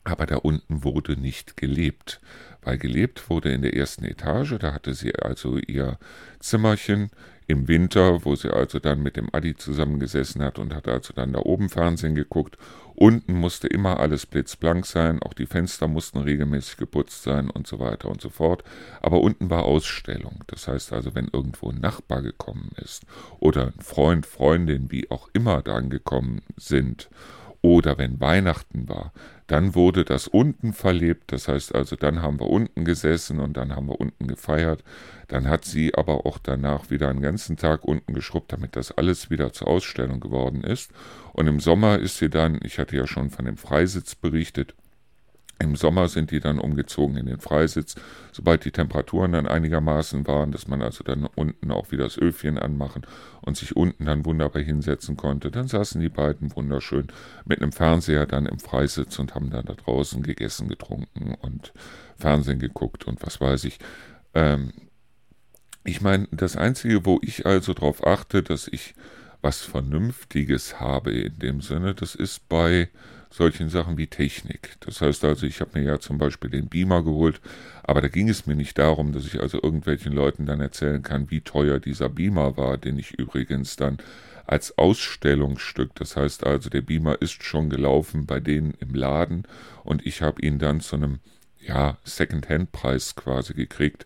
[0.04, 2.22] aber da unten wurde nicht gelebt,
[2.62, 5.98] weil gelebt wurde in der ersten Etage, da hatte sie also ihr
[6.40, 7.10] Zimmerchen
[7.48, 11.34] im Winter, wo sie also dann mit dem Adi zusammengesessen hat und hat also dann
[11.34, 12.58] da oben Fernsehen geguckt.
[12.96, 17.80] Unten musste immer alles blitzblank sein, auch die Fenster mussten regelmäßig geputzt sein und so
[17.80, 18.64] weiter und so fort.
[19.02, 20.44] Aber unten war Ausstellung.
[20.48, 23.04] Das heißt also, wenn irgendwo ein Nachbar gekommen ist
[23.40, 27.10] oder ein Freund, Freundin, wie auch immer dann gekommen sind
[27.66, 29.12] oder wenn Weihnachten war,
[29.48, 33.76] dann wurde das unten verlebt, das heißt also, dann haben wir unten gesessen und dann
[33.76, 34.84] haben wir unten gefeiert.
[35.28, 39.32] Dann hat sie aber auch danach wieder einen ganzen Tag unten geschrubbt, damit das alles
[39.32, 40.92] wieder zur Ausstellung geworden ist.
[41.34, 44.76] Und im Sommer ist sie dann, ich hatte ja schon von dem Freisitz berichtet,
[45.58, 47.96] im Sommer sind die dann umgezogen in den Freisitz,
[48.34, 52.58] sobald die Temperaturen dann einigermaßen waren, dass man also dann unten auch wieder das Öfchen
[52.58, 53.08] anmachen
[53.42, 55.52] und sich unten dann wunderbar hinsetzen konnte.
[55.52, 57.08] Dann saßen die beiden wunderschön
[57.46, 61.72] mit einem Fernseher dann im Freisitz und haben dann da draußen gegessen, getrunken und
[62.18, 63.80] Fernsehen geguckt und was weiß ich.
[64.34, 64.74] Ähm,
[65.86, 68.94] ich meine, das Einzige, wo ich also darauf achte, dass ich
[69.42, 72.90] was Vernünftiges habe in dem Sinne, das ist bei
[73.36, 74.78] solchen Sachen wie Technik.
[74.80, 77.42] Das heißt also, ich habe mir ja zum Beispiel den Beamer geholt,
[77.84, 81.30] aber da ging es mir nicht darum, dass ich also irgendwelchen Leuten dann erzählen kann,
[81.30, 83.98] wie teuer dieser Beamer war, den ich übrigens dann
[84.48, 89.44] als Ausstellungsstück, das heißt also, der Beamer ist schon gelaufen bei denen im Laden
[89.84, 91.20] und ich habe ihn dann zu einem
[91.60, 94.06] ja, Second-Hand-Preis quasi gekriegt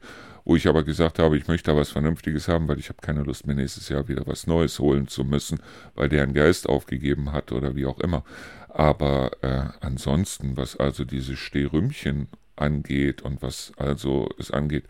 [0.50, 3.22] wo ich aber gesagt habe, ich möchte da was Vernünftiges haben, weil ich habe keine
[3.22, 5.60] Lust mir nächstes Jahr wieder was Neues holen zu müssen,
[5.94, 8.24] weil der einen Geist aufgegeben hat oder wie auch immer.
[8.70, 14.86] Aber äh, ansonsten, was also diese Stehrümchen angeht und was also es angeht,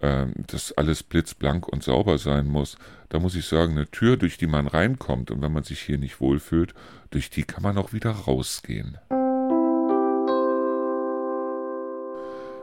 [0.00, 2.76] äh, dass alles blitzblank und sauber sein muss,
[3.08, 5.98] da muss ich sagen, eine Tür, durch die man reinkommt und wenn man sich hier
[5.98, 6.74] nicht wohlfühlt,
[7.10, 8.98] durch die kann man auch wieder rausgehen.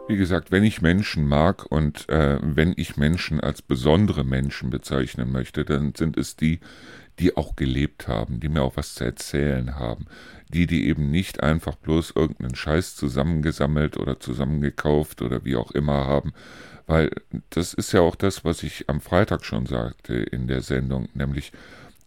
[0.09, 5.31] Wie gesagt, wenn ich Menschen mag und äh, wenn ich Menschen als besondere Menschen bezeichnen
[5.31, 6.61] möchte, dann sind es die,
[7.19, 10.05] die auch gelebt haben, die mir auch was zu erzählen haben,
[10.49, 16.05] die, die eben nicht einfach bloß irgendeinen Scheiß zusammengesammelt oder zusammengekauft oder wie auch immer
[16.05, 16.33] haben,
[16.87, 17.11] weil
[17.51, 21.51] das ist ja auch das, was ich am Freitag schon sagte in der Sendung, nämlich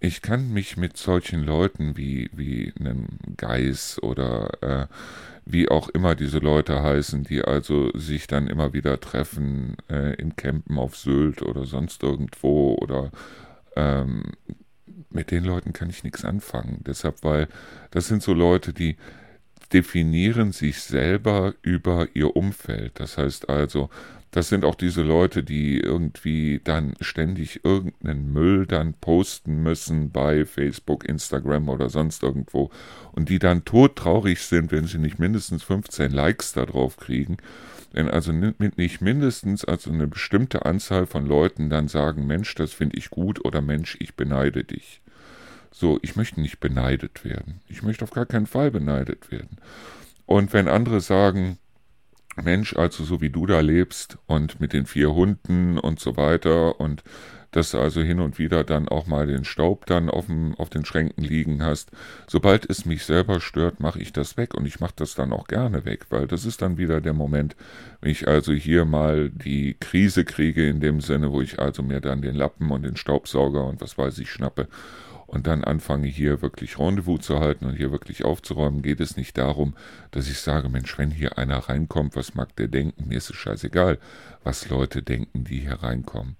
[0.01, 4.87] ich kann mich mit solchen Leuten wie, wie einem Geis oder äh,
[5.45, 10.35] wie auch immer diese Leute heißen, die also sich dann immer wieder treffen äh, in
[10.35, 13.13] Campen auf Sylt oder sonst irgendwo oder
[13.77, 14.25] ähm,
[15.15, 16.83] mit den Leuten kann ich nichts anfangen.
[16.87, 17.49] Deshalb, weil
[17.91, 18.97] das sind so Leute, die
[19.73, 22.93] definieren sich selber über ihr Umfeld.
[23.01, 23.89] Das heißt also,
[24.33, 30.47] das sind auch diese Leute, die irgendwie dann ständig irgendeinen Müll dann posten müssen bei
[30.47, 32.71] Facebook, Instagram oder sonst irgendwo
[33.13, 37.37] und die dann todtraurig sind, wenn sie nicht mindestens 15 Likes darauf kriegen.
[37.93, 42.97] Wenn also nicht mindestens also eine bestimmte Anzahl von Leuten dann sagen, Mensch, das finde
[42.97, 45.02] ich gut oder Mensch, ich beneide dich.
[45.73, 47.61] So, ich möchte nicht beneidet werden.
[47.69, 49.57] Ich möchte auf gar keinen Fall beneidet werden.
[50.27, 51.59] Und wenn andere sagen,
[52.37, 56.81] Mensch, also so wie du da lebst und mit den vier Hunden und so weiter
[56.81, 57.03] und
[57.51, 60.71] dass du also hin und wieder dann auch mal den Staub dann auf, dem, auf
[60.71, 61.91] den Schränken liegen hast.
[62.27, 65.47] Sobald es mich selber stört, mache ich das weg und ich mache das dann auch
[65.47, 67.55] gerne weg, weil das ist dann wieder der Moment,
[68.01, 72.01] wenn ich also hier mal die Krise kriege in dem Sinne, wo ich also mir
[72.01, 74.67] dann den Lappen und den Staubsauger und was weiß ich schnappe
[75.33, 79.39] und dann anfange hier wirklich Rendezvous zu halten und hier wirklich aufzuräumen, geht es nicht
[79.39, 79.75] darum,
[80.11, 83.09] dass ich sage, Mensch, wenn hier einer reinkommt, was mag der denken?
[83.09, 83.99] Mir ist es scheißegal,
[84.45, 86.37] was Leute denken, die hier reinkommen.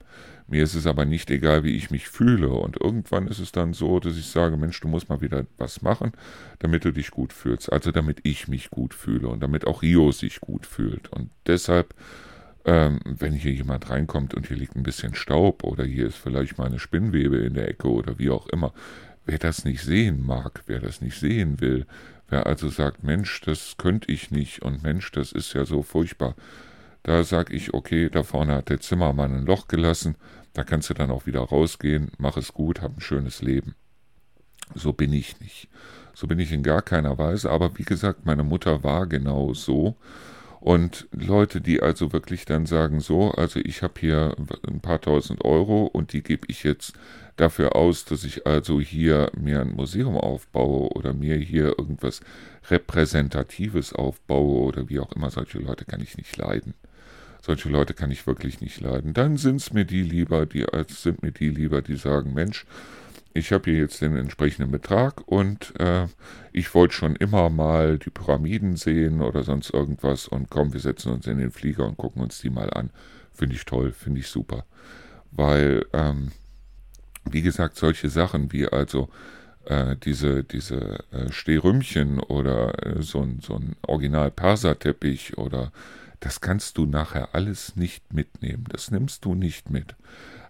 [0.47, 2.51] Mir ist es aber nicht egal, wie ich mich fühle.
[2.51, 5.81] Und irgendwann ist es dann so, dass ich sage, Mensch, du musst mal wieder was
[5.81, 6.13] machen,
[6.59, 7.73] damit du dich gut fühlst.
[7.73, 11.11] Also damit ich mich gut fühle und damit auch Rio sich gut fühlt.
[11.11, 11.95] Und deshalb
[12.65, 16.59] ähm, wenn hier jemand reinkommt und hier liegt ein bisschen Staub oder hier ist vielleicht
[16.59, 18.73] mal eine Spinnwebe in der Ecke oder wie auch immer,
[19.27, 21.87] wer das nicht sehen mag, wer das nicht sehen will,
[22.29, 26.35] wer also sagt, Mensch, das könnte ich nicht und Mensch, das ist ja so furchtbar,
[27.03, 30.17] da sag ich, okay, da vorne hat der Zimmermann ein Loch gelassen,
[30.55, 33.75] da kannst du dann auch wieder rausgehen, mach es gut, hab ein schönes Leben.
[34.75, 35.69] So bin ich nicht.
[36.15, 39.97] So bin ich in gar keiner Weise, aber wie gesagt, meine Mutter war genau so
[40.63, 45.45] und Leute, die also wirklich dann sagen, so, also ich habe hier ein paar tausend
[45.45, 46.93] Euro und die gebe ich jetzt
[47.35, 52.21] dafür aus, dass ich also hier mir ein Museum aufbaue oder mir hier irgendwas
[52.71, 56.75] Repräsentatives aufbaue oder wie auch immer, solche Leute kann ich nicht leiden.
[57.41, 59.15] Solche Leute kann ich wirklich nicht leiden.
[59.15, 62.67] Dann sind es mir die lieber, die sind mir die lieber, die sagen, Mensch,
[63.35, 66.07] ich habe hier jetzt den entsprechenden Betrag und äh,
[66.53, 71.13] ich wollte schon immer mal die Pyramiden sehen oder sonst irgendwas und komm, wir setzen
[71.13, 72.91] uns in den Flieger und gucken uns die mal an.
[73.33, 74.65] Finde ich toll, finde ich super.
[75.31, 76.33] Weil, ähm,
[77.31, 79.09] wie gesagt, solche Sachen wie also
[79.65, 85.73] äh, diese, diese äh, Stehrümchen oder äh, so ein, so ein Original-Perserteppich oder
[86.21, 88.65] das kannst du nachher alles nicht mitnehmen.
[88.69, 89.97] Das nimmst du nicht mit.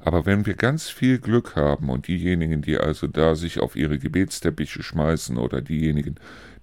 [0.04, 4.00] Aber wenn wir ganz viel Glück haben und diejenigen, die also da sich auf ihre
[4.00, 6.16] Gebetsteppiche schmeißen oder diejenigen,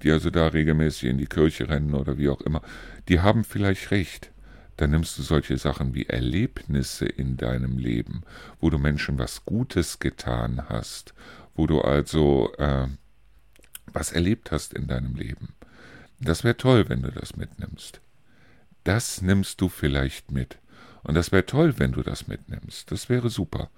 [0.03, 2.61] die also da regelmäßig in die Kirche rennen oder wie auch immer,
[3.07, 4.31] die haben vielleicht recht.
[4.75, 8.23] Dann nimmst du solche Sachen wie Erlebnisse in deinem Leben,
[8.59, 11.13] wo du Menschen was Gutes getan hast,
[11.55, 12.87] wo du also äh,
[13.93, 15.53] was erlebt hast in deinem Leben.
[16.19, 18.01] Das wäre toll, wenn du das mitnimmst.
[18.83, 20.57] Das nimmst du vielleicht mit.
[21.09, 22.91] Und das wäre toll, wenn du das mitnimmst.
[22.91, 23.71] Das wäre super.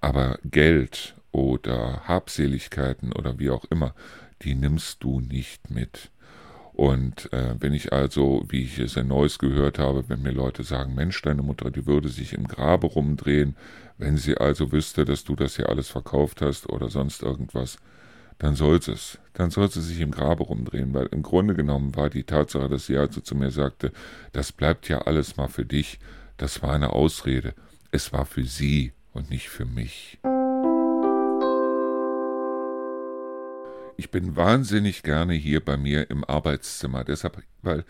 [0.00, 3.94] Aber Geld oder Habseligkeiten oder wie auch immer,
[4.40, 6.10] die nimmst du nicht mit.
[6.72, 10.62] Und äh, wenn ich also, wie ich es in Neues gehört habe, wenn mir Leute
[10.62, 13.54] sagen, Mensch, deine Mutter, die würde sich im Grabe rumdrehen,
[13.98, 17.76] wenn sie also wüsste, dass du das hier alles verkauft hast oder sonst irgendwas,
[18.38, 19.18] dann soll sie es.
[19.34, 22.86] Dann soll sie sich im Grabe rumdrehen, weil im Grunde genommen war die Tatsache, dass
[22.86, 23.92] sie also zu mir sagte,
[24.32, 25.98] das bleibt ja alles mal für dich,
[26.38, 27.54] das war eine Ausrede.
[27.90, 30.18] Es war für sie und nicht für mich.
[33.96, 37.84] Ich bin wahnsinnig gerne hier bei mir im Arbeitszimmer, deshalb, weil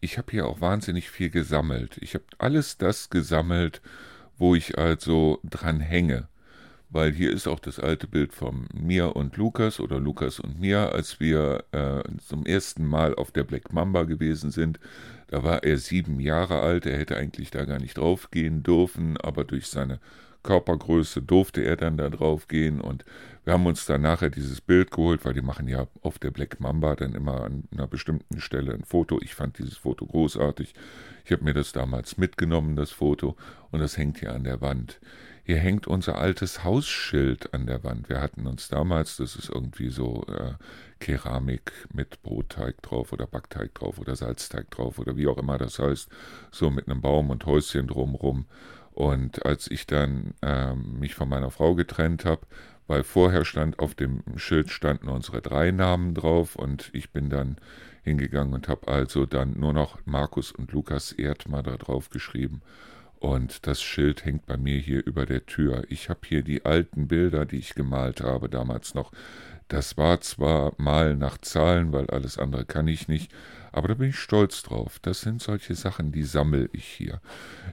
[0.00, 1.96] ich habe hier auch wahnsinnig viel gesammelt.
[2.00, 3.80] Ich habe alles das gesammelt,
[4.36, 6.26] wo ich also dran hänge.
[6.90, 10.92] Weil hier ist auch das alte Bild von mir und Lukas oder Lukas und mir,
[10.92, 14.80] als wir äh, zum ersten Mal auf der Black Mamba gewesen sind.
[15.32, 19.44] Da war er sieben Jahre alt, er hätte eigentlich da gar nicht draufgehen dürfen, aber
[19.44, 19.98] durch seine
[20.42, 23.06] Körpergröße durfte er dann da drauf gehen und
[23.44, 26.60] wir haben uns dann nachher dieses Bild geholt, weil die machen ja auf der Black
[26.60, 29.20] Mamba dann immer an einer bestimmten Stelle ein Foto.
[29.22, 30.74] Ich fand dieses Foto großartig.
[31.24, 33.34] Ich habe mir das damals mitgenommen, das Foto,
[33.70, 35.00] und das hängt hier an der Wand.
[35.44, 38.10] Hier hängt unser altes Hausschild an der Wand.
[38.10, 40.52] Wir hatten uns damals, das ist irgendwie so äh,
[41.02, 45.80] Keramik mit Brotteig drauf oder Backteig drauf oder Salzteig drauf oder wie auch immer das
[45.80, 46.08] heißt,
[46.52, 48.46] so mit einem Baum und Häuschen drumrum.
[48.92, 52.42] Und als ich dann äh, mich von meiner Frau getrennt habe,
[52.86, 57.56] weil vorher stand auf dem Schild standen unsere drei Namen drauf und ich bin dann
[58.04, 62.62] hingegangen und habe also dann nur noch Markus und Lukas Erdmann da drauf geschrieben.
[63.18, 65.84] Und das Schild hängt bei mir hier über der Tür.
[65.88, 69.12] Ich habe hier die alten Bilder, die ich gemalt habe damals noch.
[69.68, 73.32] Das war zwar mal nach Zahlen, weil alles andere kann ich nicht,
[73.72, 74.98] aber da bin ich stolz drauf.
[75.00, 77.20] Das sind solche Sachen, die sammel ich hier.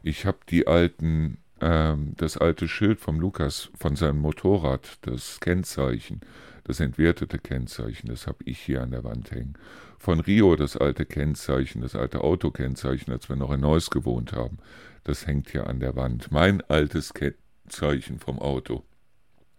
[0.02, 6.22] Ich habe die alten, ähm, das alte Schild vom Lukas von seinem Motorrad, das Kennzeichen,
[6.64, 9.56] das entwertete Kennzeichen, das habe ich hier an der Wand hängen.
[9.98, 14.60] Von Rio das alte Kennzeichen, das alte Autokennzeichen, als wir noch in Neuss gewohnt haben.
[15.04, 16.32] Das hängt hier an der Wand.
[16.32, 18.84] Mein altes Kennzeichen vom Auto,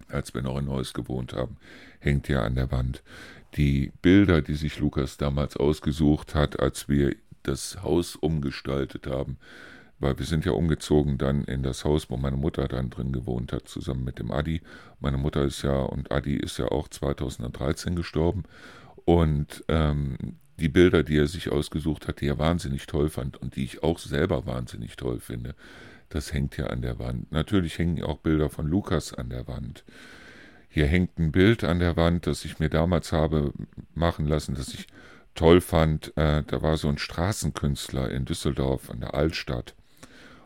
[0.08, 1.56] als wir noch in Neuss gewohnt haben,
[2.00, 3.02] hängt hier an der Wand.
[3.56, 9.38] Die Bilder, die sich Lukas damals ausgesucht hat, als wir das Haus umgestaltet haben,
[9.98, 13.52] weil wir sind ja umgezogen dann in das Haus, wo meine Mutter dann drin gewohnt
[13.52, 14.62] hat, zusammen mit dem Adi.
[14.98, 18.44] Meine Mutter ist ja, und Adi ist ja auch 2013 gestorben.
[19.04, 20.16] Und ähm,
[20.58, 23.82] die Bilder, die er sich ausgesucht hat, die er wahnsinnig toll fand und die ich
[23.82, 25.54] auch selber wahnsinnig toll finde,
[26.08, 27.30] das hängt hier an der Wand.
[27.32, 29.84] Natürlich hängen auch Bilder von Lukas an der Wand.
[30.72, 33.52] Hier hängt ein Bild an der Wand, das ich mir damals habe
[33.94, 34.86] machen lassen, das ich
[35.34, 36.16] toll fand.
[36.16, 39.74] Äh, da war so ein Straßenkünstler in Düsseldorf an der Altstadt.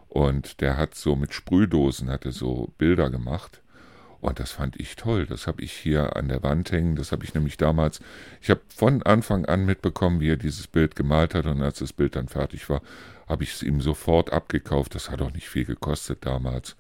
[0.09, 3.61] Und der hat so mit Sprühdosen, hatte so Bilder gemacht.
[4.23, 5.27] Und das fand ich toll.
[5.27, 6.97] Das habe ich hier an der Wand hängen.
[6.97, 8.01] Das habe ich nämlich damals,
[8.41, 11.45] ich habe von Anfang an mitbekommen, wie er dieses Bild gemalt hat.
[11.45, 12.81] Und als das Bild dann fertig war,
[13.29, 14.95] habe ich es ihm sofort abgekauft.
[14.95, 16.77] Das hat auch nicht viel gekostet damals.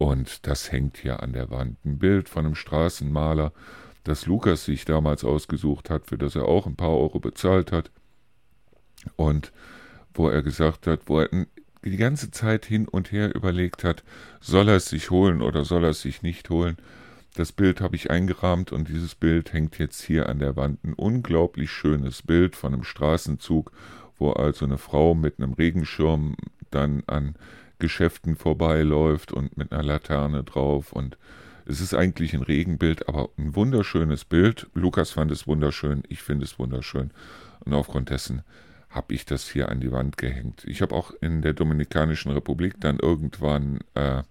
[0.00, 1.76] Und das hängt hier an der Wand.
[1.84, 3.52] Ein Bild von einem Straßenmaler,
[4.02, 7.90] das Lukas sich damals ausgesucht hat, für das er auch ein paar Euro bezahlt hat.
[9.16, 9.52] Und
[10.14, 11.28] wo er gesagt hat, wo er
[11.84, 14.02] die ganze Zeit hin und her überlegt hat,
[14.40, 16.78] soll er es sich holen oder soll er es sich nicht holen.
[17.34, 20.82] Das Bild habe ich eingerahmt und dieses Bild hängt jetzt hier an der Wand.
[20.82, 23.70] Ein unglaublich schönes Bild von einem Straßenzug,
[24.16, 26.36] wo also eine Frau mit einem Regenschirm
[26.70, 27.34] dann an
[27.80, 31.18] Geschäften vorbeiläuft und mit einer Laterne drauf und
[31.66, 34.68] es ist eigentlich ein Regenbild, aber ein wunderschönes Bild.
[34.74, 37.12] Lukas fand es wunderschön, ich finde es wunderschön
[37.64, 38.42] und aufgrund dessen
[38.88, 40.64] habe ich das hier an die Wand gehängt.
[40.66, 44.22] Ich habe auch in der Dominikanischen Republik dann irgendwann äh,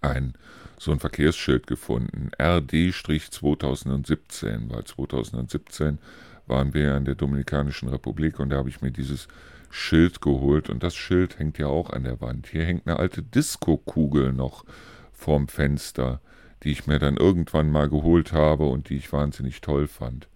[0.00, 0.34] ein
[0.78, 2.30] so ein Verkehrsschild gefunden.
[2.38, 5.98] RD-2017, weil 2017
[6.46, 9.28] waren wir ja in der Dominikanischen Republik und da habe ich mir dieses
[9.74, 12.46] Schild geholt und das Schild hängt ja auch an der Wand.
[12.48, 14.64] Hier hängt eine alte Disco-Kugel noch
[15.12, 16.20] vorm Fenster,
[16.62, 20.28] die ich mir dann irgendwann mal geholt habe und die ich wahnsinnig toll fand.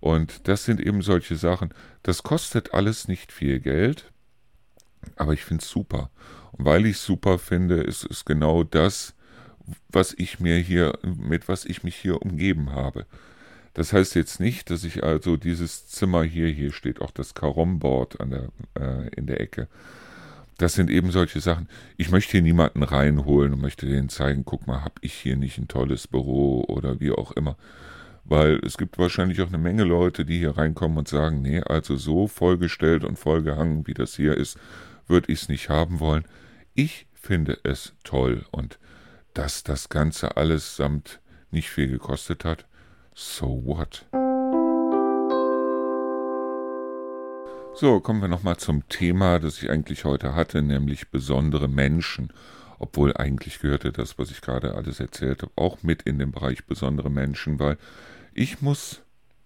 [0.00, 4.10] Und das sind eben solche Sachen, das kostet alles nicht viel Geld,
[5.16, 6.10] aber ich finde es super.
[6.52, 9.14] Und weil ich es super finde, ist es genau das,
[9.90, 13.04] was ich mir hier, mit was ich mich hier umgeben habe.
[13.74, 17.34] Das heißt jetzt nicht, dass ich also dieses Zimmer hier, hier steht auch das
[18.30, 18.48] der,
[18.78, 19.68] äh, in der Ecke.
[20.58, 21.68] Das sind eben solche Sachen.
[21.96, 25.56] Ich möchte hier niemanden reinholen und möchte denen zeigen, guck mal, hab ich hier nicht
[25.56, 27.56] ein tolles Büro oder wie auch immer.
[28.24, 31.96] Weil es gibt wahrscheinlich auch eine Menge Leute, die hier reinkommen und sagen, nee, also
[31.96, 34.58] so vollgestellt und vollgehangen, wie das hier ist,
[35.06, 36.24] würde ich es nicht haben wollen.
[36.74, 38.78] Ich finde es toll und
[39.32, 42.66] dass das Ganze alles samt nicht viel gekostet hat,
[43.14, 44.06] so what?
[47.74, 52.32] So, kommen wir nochmal zum Thema, das ich eigentlich heute hatte, nämlich besondere Menschen.
[52.78, 56.66] Obwohl eigentlich gehörte das, was ich gerade alles erzählt habe, auch mit in den Bereich
[56.66, 57.76] besondere Menschen, weil
[58.34, 59.02] ich muss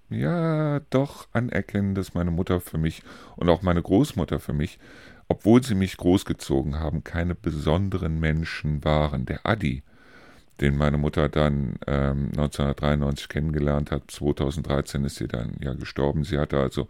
[0.09, 3.03] ja doch anerkennen, dass meine Mutter für mich
[3.37, 4.79] und auch meine Großmutter für mich
[5.29, 9.27] obwohl sie mich großgezogen haben, keine besonderen Menschen waren.
[9.27, 9.83] Der Adi,
[10.61, 16.25] den meine Mutter dann ähm, 1993 kennengelernt hat, 2013 ist sie dann ja gestorben.
[16.25, 16.89] Sie hatte also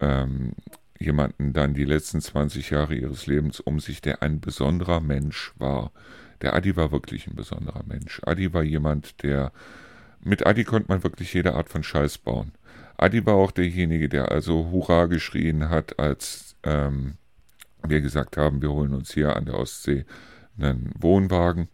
[0.00, 0.52] ähm,
[0.98, 5.92] jemanden dann die letzten 20 Jahre ihres Lebens um sich, der ein besonderer Mensch war.
[6.42, 8.20] Der Adi war wirklich ein besonderer Mensch.
[8.24, 9.52] Adi war jemand, der
[10.20, 12.52] mit Adi konnte man wirklich jede Art von Scheiß bauen.
[12.96, 17.14] Adi war auch derjenige, der also Hurra geschrien hat, als ähm,
[17.86, 20.04] wir gesagt haben, wir holen uns hier an der Ostsee
[20.58, 21.68] einen Wohnwagen,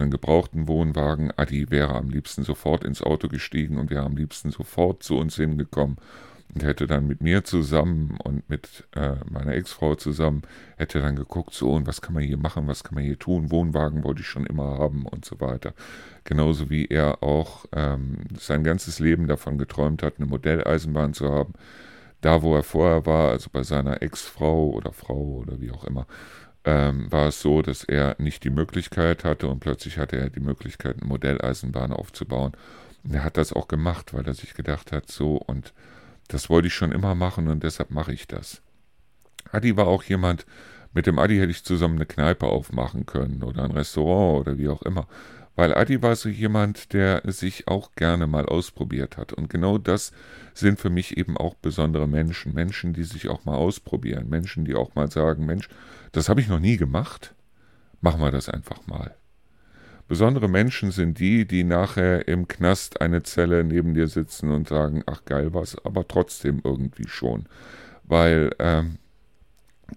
[0.00, 1.32] einen gebrauchten Wohnwagen.
[1.36, 5.36] Adi wäre am liebsten sofort ins Auto gestiegen und wäre am liebsten sofort zu uns
[5.36, 5.96] hingekommen
[6.54, 10.42] und hätte dann mit mir zusammen und mit äh, meiner Ex-Frau zusammen,
[10.76, 13.50] hätte dann geguckt, so und was kann man hier machen, was kann man hier tun,
[13.50, 15.74] Wohnwagen wollte ich schon immer haben und so weiter.
[16.24, 21.54] Genauso wie er auch ähm, sein ganzes Leben davon geträumt hat, eine Modelleisenbahn zu haben
[22.20, 26.06] da, wo er vorher war, also bei seiner Ex-Frau oder Frau oder wie auch immer,
[26.64, 30.40] ähm, war es so, dass er nicht die Möglichkeit hatte und plötzlich hatte er die
[30.40, 32.52] Möglichkeit, eine Modelleisenbahn aufzubauen.
[33.02, 35.72] Und er hat das auch gemacht, weil er sich gedacht hat, so und
[36.28, 38.62] das wollte ich schon immer machen und deshalb mache ich das.
[39.50, 40.46] Adi war auch jemand,
[40.92, 44.68] mit dem Adi hätte ich zusammen eine Kneipe aufmachen können oder ein Restaurant oder wie
[44.68, 45.06] auch immer.
[45.60, 49.34] Weil Adi war so jemand, der sich auch gerne mal ausprobiert hat.
[49.34, 50.10] Und genau das
[50.54, 52.54] sind für mich eben auch besondere Menschen.
[52.54, 54.30] Menschen, die sich auch mal ausprobieren.
[54.30, 55.68] Menschen, die auch mal sagen, Mensch,
[56.12, 57.34] das habe ich noch nie gemacht.
[58.00, 59.14] Machen wir das einfach mal.
[60.08, 65.02] Besondere Menschen sind die, die nachher im Knast eine Zelle neben dir sitzen und sagen,
[65.04, 67.44] ach geil was, aber trotzdem irgendwie schon.
[68.04, 68.96] Weil ähm,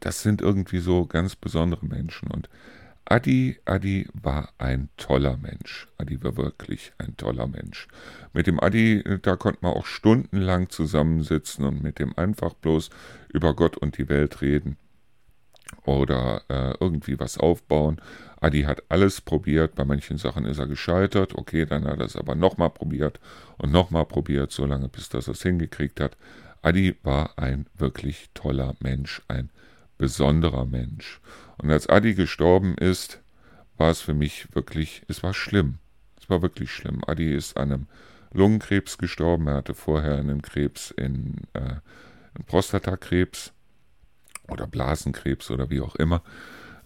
[0.01, 2.29] das sind irgendwie so ganz besondere Menschen.
[2.31, 2.49] Und
[3.05, 5.89] Adi, Adi war ein toller Mensch.
[5.97, 7.87] Adi war wirklich ein toller Mensch.
[8.31, 12.89] Mit dem Adi, da konnte man auch stundenlang zusammensitzen und mit dem einfach bloß
[13.29, 14.77] über Gott und die Welt reden
[15.85, 17.99] oder äh, irgendwie was aufbauen.
[18.39, 22.15] Adi hat alles probiert, bei manchen Sachen ist er gescheitert, okay, dann hat er es
[22.15, 23.19] aber nochmal probiert
[23.57, 26.17] und nochmal probiert, solange bis das er es hingekriegt hat.
[26.61, 29.49] Adi war ein wirklich toller Mensch, ein
[30.03, 31.21] besonderer Mensch.
[31.57, 33.21] Und als Adi gestorben ist,
[33.77, 35.79] war es für mich wirklich, es war schlimm.
[36.19, 37.01] Es war wirklich schlimm.
[37.07, 37.87] Adi ist an einem
[38.33, 39.47] Lungenkrebs gestorben.
[39.47, 43.53] Er hatte vorher einen Krebs in äh, einen Prostatakrebs
[44.49, 46.21] oder Blasenkrebs oder wie auch immer.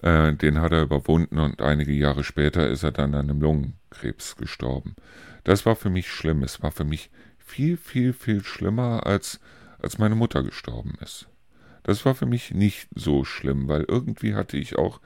[0.04, 4.36] Äh, den hat er überwunden und einige Jahre später ist er dann an einem Lungenkrebs
[4.36, 4.96] gestorben.
[5.44, 6.44] Das war für mich schlimm.
[6.44, 7.10] Es war für mich
[7.40, 9.40] viel, viel, viel schlimmer, als,
[9.80, 11.28] als meine Mutter gestorben ist.
[11.88, 15.00] Das war für mich nicht so schlimm, weil irgendwie hatte ich auch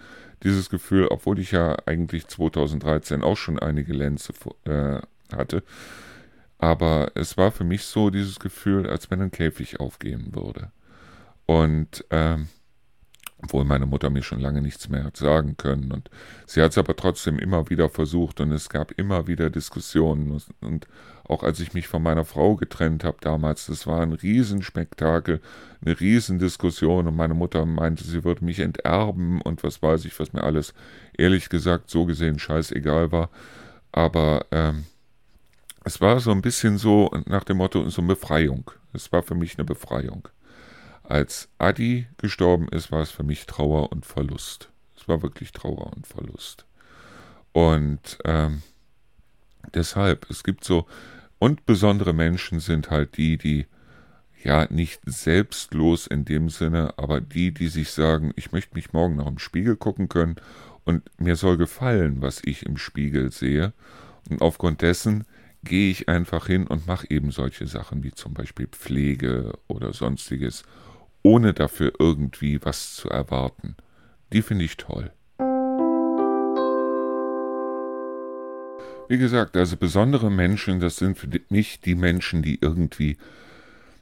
[0.43, 4.33] dieses Gefühl, obwohl ich ja eigentlich 2013 auch schon einige Lenze
[4.65, 4.99] äh,
[5.35, 5.63] hatte,
[6.57, 10.71] aber es war für mich so dieses Gefühl, als wenn ein Käfig aufgehen würde.
[11.45, 12.49] Und ähm,
[13.43, 15.91] obwohl meine Mutter mir schon lange nichts mehr hat sagen können.
[15.91, 16.09] Und
[16.45, 20.41] sie hat es aber trotzdem immer wieder versucht und es gab immer wieder Diskussionen.
[20.61, 20.87] Und
[21.23, 25.41] auch als ich mich von meiner Frau getrennt habe damals, das war ein Riesenspektakel,
[25.83, 30.33] eine Riesendiskussion und meine Mutter meinte, sie würde mich enterben und was weiß ich, was
[30.33, 30.73] mir alles
[31.17, 33.29] ehrlich gesagt so gesehen scheißegal war.
[33.91, 34.85] Aber ähm,
[35.83, 38.69] es war so ein bisschen so nach dem Motto, so eine Befreiung.
[38.93, 40.27] Es war für mich eine Befreiung.
[41.11, 44.69] Als Adi gestorben ist, war es für mich Trauer und Verlust.
[44.95, 46.65] Es war wirklich Trauer und Verlust.
[47.51, 48.61] Und ähm,
[49.73, 50.87] deshalb, es gibt so,
[51.37, 53.65] und besondere Menschen sind halt die, die
[54.41, 59.17] ja nicht selbstlos in dem Sinne, aber die, die sich sagen, ich möchte mich morgen
[59.17, 60.37] noch im Spiegel gucken können
[60.85, 63.73] und mir soll gefallen, was ich im Spiegel sehe.
[64.29, 65.25] Und aufgrund dessen
[65.61, 70.63] gehe ich einfach hin und mache eben solche Sachen wie zum Beispiel Pflege oder sonstiges,
[71.23, 73.75] ohne dafür irgendwie was zu erwarten.
[74.33, 75.11] Die finde ich toll.
[79.11, 83.17] Wie gesagt, also besondere Menschen, das sind für mich die Menschen, die irgendwie,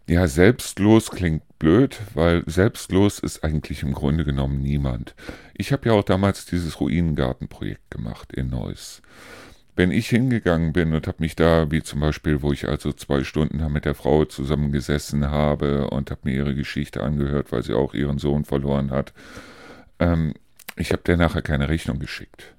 [0.08, 5.16] ja, selbstlos klingt blöd, weil selbstlos ist eigentlich im Grunde genommen niemand.
[5.56, 9.02] Ich habe ja auch damals dieses Ruinengartenprojekt gemacht in Neuss.
[9.80, 13.24] Wenn ich hingegangen bin und habe mich da, wie zum Beispiel, wo ich also zwei
[13.24, 17.94] Stunden mit der Frau zusammengesessen habe und habe mir ihre Geschichte angehört, weil sie auch
[17.94, 19.14] ihren Sohn verloren hat,
[20.00, 20.34] ähm,
[20.76, 22.56] ich habe der nachher keine Rechnung geschickt.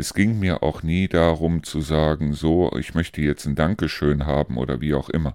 [0.00, 4.56] Es ging mir auch nie darum zu sagen, so, ich möchte jetzt ein Dankeschön haben
[4.56, 5.34] oder wie auch immer.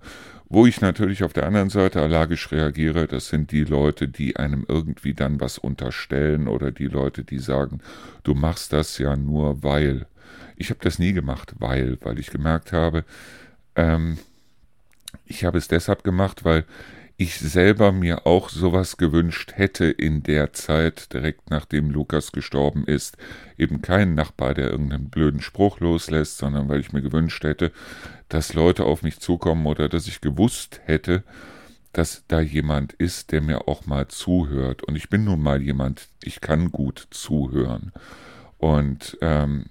[0.50, 4.66] Wo ich natürlich auf der anderen Seite allergisch reagiere, das sind die Leute, die einem
[4.68, 7.80] irgendwie dann was unterstellen oder die Leute, die sagen,
[8.24, 10.08] du machst das ja nur weil.
[10.56, 13.06] Ich habe das nie gemacht, weil, weil ich gemerkt habe,
[13.76, 14.18] ähm,
[15.28, 16.66] ich habe es deshalb gemacht, weil
[17.18, 23.18] ich selber mir auch sowas gewünscht hätte in der Zeit, direkt nachdem Lukas gestorben ist.
[23.58, 27.72] Eben kein Nachbar, der irgendeinen blöden Spruch loslässt, sondern weil ich mir gewünscht hätte,
[28.28, 31.24] dass Leute auf mich zukommen oder dass ich gewusst hätte,
[31.94, 34.84] dass da jemand ist, der mir auch mal zuhört.
[34.84, 37.94] Und ich bin nun mal jemand, ich kann gut zuhören.
[38.58, 39.68] Und ähm,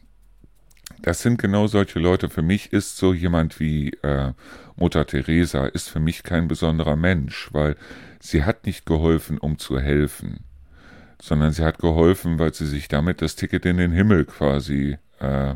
[1.02, 2.28] das sind genau solche Leute.
[2.28, 4.32] Für mich ist so jemand wie äh,
[4.76, 7.76] Mutter Teresa, ist für mich kein besonderer Mensch, weil
[8.20, 10.40] sie hat nicht geholfen, um zu helfen,
[11.20, 15.54] sondern sie hat geholfen, weil sie sich damit das Ticket in den Himmel quasi äh,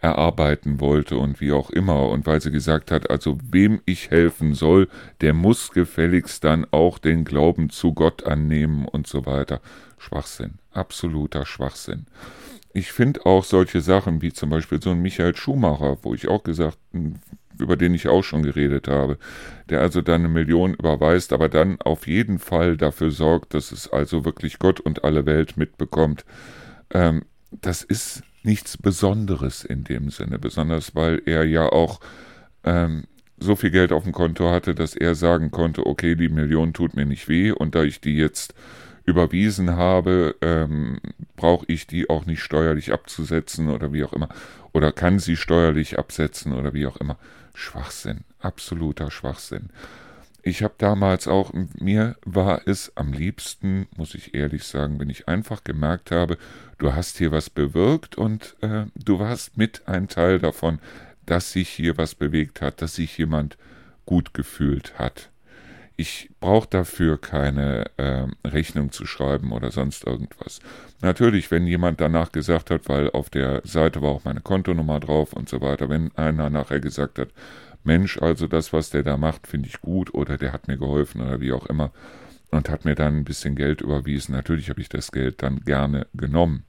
[0.00, 4.54] erarbeiten wollte und wie auch immer und weil sie gesagt hat, also wem ich helfen
[4.54, 4.88] soll,
[5.22, 9.62] der muss gefälligst dann auch den Glauben zu Gott annehmen und so weiter.
[9.96, 12.04] Schwachsinn, absoluter Schwachsinn
[12.74, 16.42] ich finde auch solche Sachen wie zum Beispiel so ein Michael Schumacher, wo ich auch
[16.42, 16.76] gesagt,
[17.58, 19.16] über den ich auch schon geredet habe,
[19.70, 23.88] der also dann eine Million überweist, aber dann auf jeden Fall dafür sorgt, dass es
[23.92, 26.24] also wirklich Gott und alle Welt mitbekommt.
[26.90, 32.00] Ähm, das ist nichts Besonderes in dem Sinne, besonders weil er ja auch
[32.64, 33.04] ähm,
[33.38, 36.96] so viel Geld auf dem Konto hatte, dass er sagen konnte, okay, die Million tut
[36.96, 38.52] mir nicht weh und da ich die jetzt
[39.04, 40.98] überwiesen habe, ähm,
[41.36, 44.28] brauche ich die auch nicht steuerlich abzusetzen oder wie auch immer.
[44.72, 47.18] Oder kann sie steuerlich absetzen oder wie auch immer.
[47.54, 49.70] Schwachsinn, absoluter Schwachsinn.
[50.42, 55.26] Ich habe damals auch, mir war es am liebsten, muss ich ehrlich sagen, wenn ich
[55.26, 56.36] einfach gemerkt habe,
[56.76, 60.80] du hast hier was bewirkt und äh, du warst mit ein Teil davon,
[61.24, 63.56] dass sich hier was bewegt hat, dass sich jemand
[64.04, 65.30] gut gefühlt hat.
[65.96, 70.58] Ich brauche dafür keine äh, Rechnung zu schreiben oder sonst irgendwas.
[71.00, 75.32] Natürlich, wenn jemand danach gesagt hat, weil auf der Seite war auch meine Kontonummer drauf
[75.32, 77.28] und so weiter, wenn einer nachher gesagt hat,
[77.84, 81.20] Mensch, also das, was der da macht, finde ich gut oder der hat mir geholfen
[81.20, 81.92] oder wie auch immer
[82.50, 84.34] und hat mir dann ein bisschen Geld überwiesen.
[84.34, 86.64] Natürlich habe ich das Geld dann gerne genommen.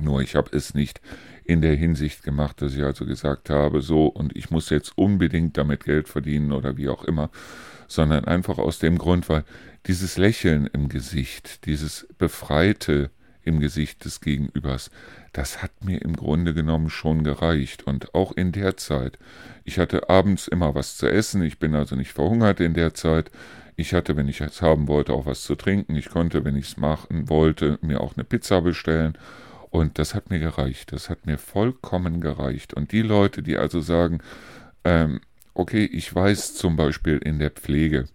[0.00, 1.00] Nur ich habe es nicht
[1.44, 5.56] in der Hinsicht gemacht, dass ich also gesagt habe, so und ich muss jetzt unbedingt
[5.56, 7.30] damit Geld verdienen oder wie auch immer,
[7.88, 9.44] sondern einfach aus dem Grund, weil
[9.86, 13.10] dieses Lächeln im Gesicht, dieses Befreite
[13.42, 14.90] im Gesicht des Gegenübers,
[15.32, 17.86] das hat mir im Grunde genommen schon gereicht.
[17.86, 19.18] Und auch in der Zeit.
[19.64, 23.30] Ich hatte abends immer was zu essen, ich bin also nicht verhungert in der Zeit.
[23.76, 25.96] Ich hatte, wenn ich es haben wollte, auch was zu trinken.
[25.96, 29.18] Ich konnte, wenn ich es machen wollte, mir auch eine Pizza bestellen.
[29.70, 30.92] Und das hat mir gereicht.
[30.92, 32.74] Das hat mir vollkommen gereicht.
[32.74, 34.20] Und die Leute, die also sagen,
[34.84, 35.20] ähm,
[35.54, 38.06] okay, ich weiß zum Beispiel in der Pflege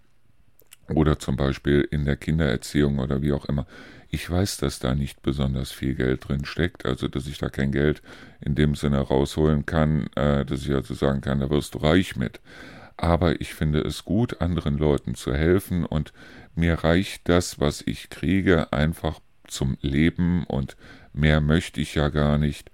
[0.94, 3.66] oder zum Beispiel in der Kindererziehung oder wie auch immer,
[4.12, 7.72] ich weiß, dass da nicht besonders viel Geld drin steckt, also dass ich da kein
[7.72, 8.02] Geld
[8.42, 12.16] in dem Sinne rausholen kann, äh, dass ich also sagen kann, da wirst du reich
[12.16, 12.40] mit.
[12.98, 16.12] Aber ich finde es gut, anderen Leuten zu helfen und
[16.56, 20.76] mir reicht das, was ich kriege, einfach zum Leben und
[21.14, 22.72] mehr möchte ich ja gar nicht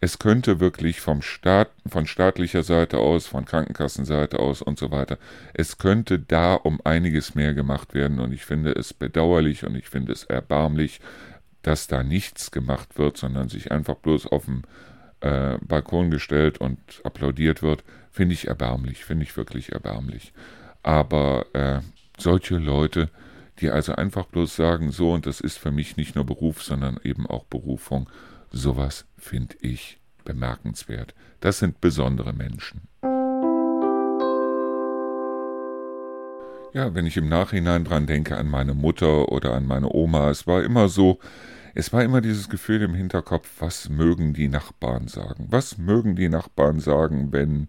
[0.00, 5.18] es könnte wirklich vom Staat, von staatlicher Seite aus, von Krankenkassenseite aus und so weiter,
[5.54, 9.88] es könnte da um einiges mehr gemacht werden und ich finde es bedauerlich und ich
[9.88, 11.00] finde es erbärmlich,
[11.62, 14.62] dass da nichts gemacht wird, sondern sich einfach bloß auf dem
[15.20, 20.32] äh, Balkon gestellt und applaudiert wird, finde ich erbärmlich, finde ich wirklich erbärmlich.
[20.82, 21.80] Aber äh,
[22.18, 23.10] solche Leute,
[23.58, 27.00] die also einfach bloß sagen, so und das ist für mich nicht nur Beruf, sondern
[27.02, 28.08] eben auch Berufung,
[28.56, 31.14] Sowas finde ich bemerkenswert.
[31.40, 32.88] Das sind besondere Menschen.
[36.72, 40.46] Ja, wenn ich im Nachhinein dran denke an meine Mutter oder an meine Oma, es
[40.46, 41.18] war immer so,
[41.74, 45.48] es war immer dieses Gefühl im Hinterkopf, was mögen die Nachbarn sagen?
[45.50, 47.66] Was mögen die Nachbarn sagen, wenn,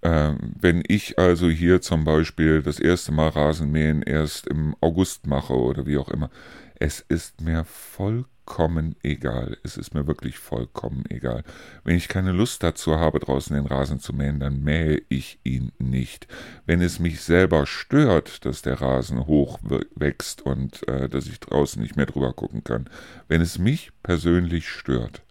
[0.00, 5.52] äh, wenn ich also hier zum Beispiel das erste Mal Rasenmähen erst im August mache
[5.52, 6.30] oder wie auch immer?
[6.78, 9.56] Es ist mir vollkommen egal.
[9.62, 11.42] Es ist mir wirklich vollkommen egal.
[11.84, 15.72] Wenn ich keine Lust dazu habe, draußen den Rasen zu mähen, dann mähe ich ihn
[15.78, 16.28] nicht.
[16.66, 19.58] Wenn es mich selber stört, dass der Rasen hoch
[19.94, 22.90] wächst und äh, dass ich draußen nicht mehr drüber gucken kann,
[23.26, 25.22] wenn es mich persönlich stört,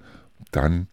[0.52, 0.88] dann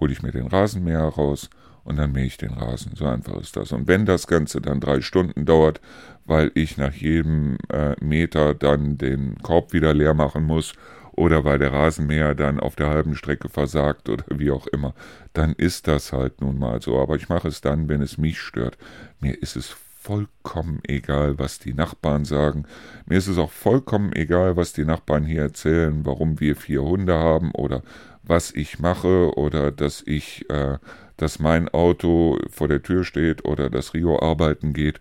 [0.00, 1.48] hole ich mir den Rasenmäher raus
[1.84, 2.92] und dann mähe ich den Rasen.
[2.94, 3.72] So einfach ist das.
[3.72, 5.80] Und wenn das Ganze dann drei Stunden dauert,
[6.24, 10.72] weil ich nach jedem äh, Meter dann den Korb wieder leer machen muss
[11.12, 14.94] oder weil der Rasenmäher dann auf der halben Strecke versagt oder wie auch immer,
[15.32, 16.98] dann ist das halt nun mal so.
[16.98, 18.78] Aber ich mache es dann, wenn es mich stört.
[19.20, 22.64] Mir ist es vollkommen egal, was die Nachbarn sagen.
[23.06, 27.14] Mir ist es auch vollkommen egal, was die Nachbarn hier erzählen, warum wir vier Hunde
[27.14, 27.82] haben oder
[28.24, 30.78] was ich mache oder dass ich, äh,
[31.16, 35.00] dass mein Auto vor der Tür steht oder dass Rio arbeiten geht.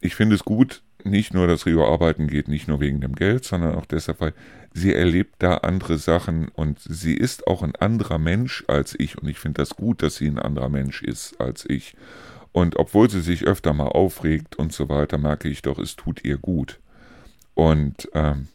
[0.00, 3.44] Ich finde es gut, nicht nur, dass Rio arbeiten geht, nicht nur wegen dem Geld,
[3.44, 4.34] sondern auch deshalb, weil
[4.72, 9.28] sie erlebt da andere Sachen und sie ist auch ein anderer Mensch als ich und
[9.28, 11.94] ich finde das gut, dass sie ein anderer Mensch ist als ich.
[12.54, 16.24] Und obwohl sie sich öfter mal aufregt und so weiter, merke ich doch, es tut
[16.24, 16.78] ihr gut.
[17.54, 18.46] Und ähm,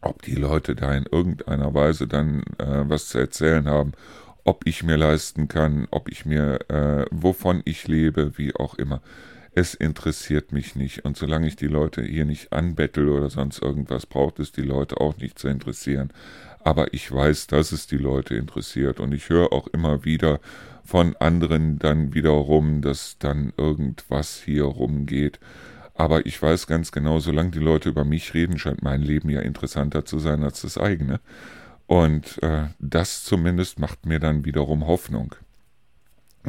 [0.00, 3.92] ob die Leute da in irgendeiner Weise dann äh, was zu erzählen haben,
[4.44, 9.02] ob ich mir leisten kann, ob ich mir, äh, wovon ich lebe, wie auch immer
[9.54, 11.04] es interessiert mich nicht.
[11.04, 15.00] Und solange ich die Leute hier nicht anbettel oder sonst irgendwas, braucht es die Leute
[15.00, 16.12] auch nicht zu interessieren.
[16.60, 18.98] Aber ich weiß, dass es die Leute interessiert.
[19.00, 20.40] Und ich höre auch immer wieder
[20.84, 25.40] von anderen dann wiederum, dass dann irgendwas hier rumgeht.
[25.94, 29.40] Aber ich weiß ganz genau, solange die Leute über mich reden, scheint mein Leben ja
[29.40, 31.20] interessanter zu sein als das eigene.
[31.86, 35.34] Und äh, das zumindest macht mir dann wiederum Hoffnung.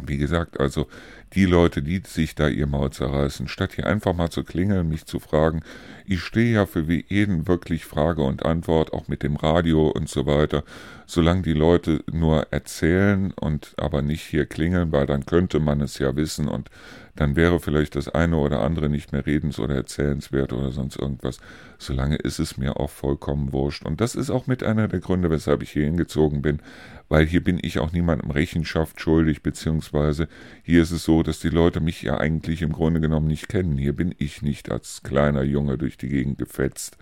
[0.02, 0.88] Wie gesagt, also
[1.32, 5.06] die Leute, die sich da ihr Maul zerreißen, statt hier einfach mal zu klingeln, mich
[5.06, 5.62] zu fragen,
[6.04, 10.26] ich stehe ja für jeden wirklich Frage und Antwort, auch mit dem Radio und so
[10.26, 10.62] weiter,
[11.06, 15.98] solange die Leute nur erzählen und aber nicht hier klingeln, weil dann könnte man es
[15.98, 16.70] ja wissen und
[17.16, 21.38] dann wäre vielleicht das eine oder andere nicht mehr redens- oder erzählenswert oder sonst irgendwas.
[21.78, 23.86] Solange ist es mir auch vollkommen wurscht.
[23.86, 26.60] Und das ist auch mit einer der Gründe, weshalb ich hier hingezogen bin,
[27.08, 30.28] weil hier bin ich auch niemandem Rechenschaft schuldig, beziehungsweise
[30.62, 33.78] hier ist es so, dass die Leute mich ja eigentlich im Grunde genommen nicht kennen.
[33.78, 36.98] Hier bin ich nicht als kleiner Junge durch die Gegend gefetzt.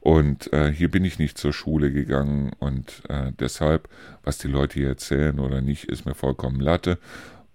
[0.00, 3.88] Und äh, hier bin ich nicht zur Schule gegangen und äh, deshalb,
[4.24, 6.98] was die Leute hier erzählen oder nicht, ist mir vollkommen Latte.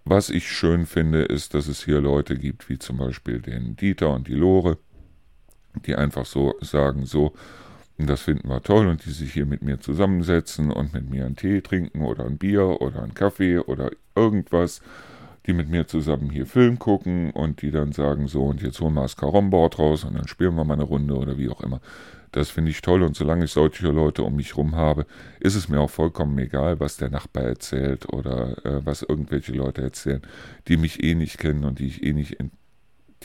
[0.05, 4.13] Was ich schön finde, ist, dass es hier Leute gibt, wie zum Beispiel den Dieter
[4.13, 4.77] und die Lore,
[5.85, 7.33] die einfach so sagen, so,
[8.05, 8.87] das finden wir toll.
[8.87, 12.37] Und die sich hier mit mir zusammensetzen und mit mir einen Tee trinken oder ein
[12.37, 14.81] Bier oder einen Kaffee oder irgendwas,
[15.47, 18.93] die mit mir zusammen hier Film gucken und die dann sagen, so, und jetzt holen
[18.93, 21.81] wir das Caromboard raus und dann spielen wir mal eine Runde oder wie auch immer.
[22.31, 23.01] Das finde ich toll.
[23.03, 25.05] Und solange ich solche Leute um mich rum habe,
[25.39, 29.81] ist es mir auch vollkommen egal, was der Nachbar erzählt oder äh, was irgendwelche Leute
[29.81, 30.21] erzählen,
[30.67, 32.37] die mich eh nicht kennen und die ich eh nicht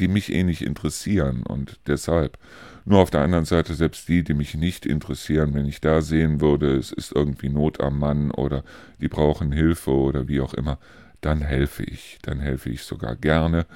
[0.02, 2.36] die mich eh nicht interessieren und deshalb.
[2.84, 6.40] Nur auf der anderen Seite selbst die, die mich nicht interessieren, wenn ich da sehen
[6.40, 8.64] würde, es ist irgendwie Not am Mann oder
[9.00, 10.80] die brauchen Hilfe oder wie auch immer,
[11.20, 13.66] dann helfe ich, dann helfe ich sogar gerne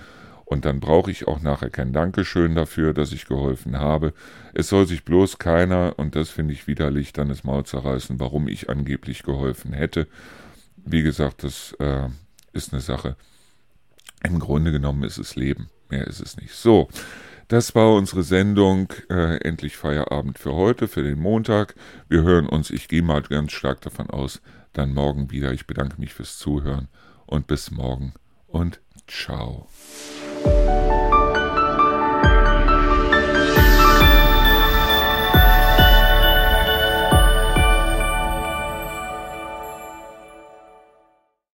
[0.45, 4.13] und dann brauche ich auch nachher kein Dankeschön dafür, dass ich geholfen habe.
[4.53, 8.49] Es soll sich bloß keiner, und das finde ich widerlich, dann das Maul zerreißen, warum
[8.49, 10.09] ich angeblich geholfen hätte.
[10.85, 12.09] Wie gesagt, das äh,
[12.53, 13.15] ist eine Sache.
[14.25, 15.69] Im Grunde genommen ist es Leben.
[15.89, 16.55] Mehr ist es nicht.
[16.55, 16.89] So.
[17.49, 18.93] Das war unsere Sendung.
[19.09, 21.75] Äh, endlich Feierabend für heute, für den Montag.
[22.09, 25.53] Wir hören uns, ich gehe mal ganz stark davon aus, dann morgen wieder.
[25.53, 26.89] Ich bedanke mich fürs Zuhören
[27.25, 28.15] und bis morgen
[28.49, 29.69] und ciao.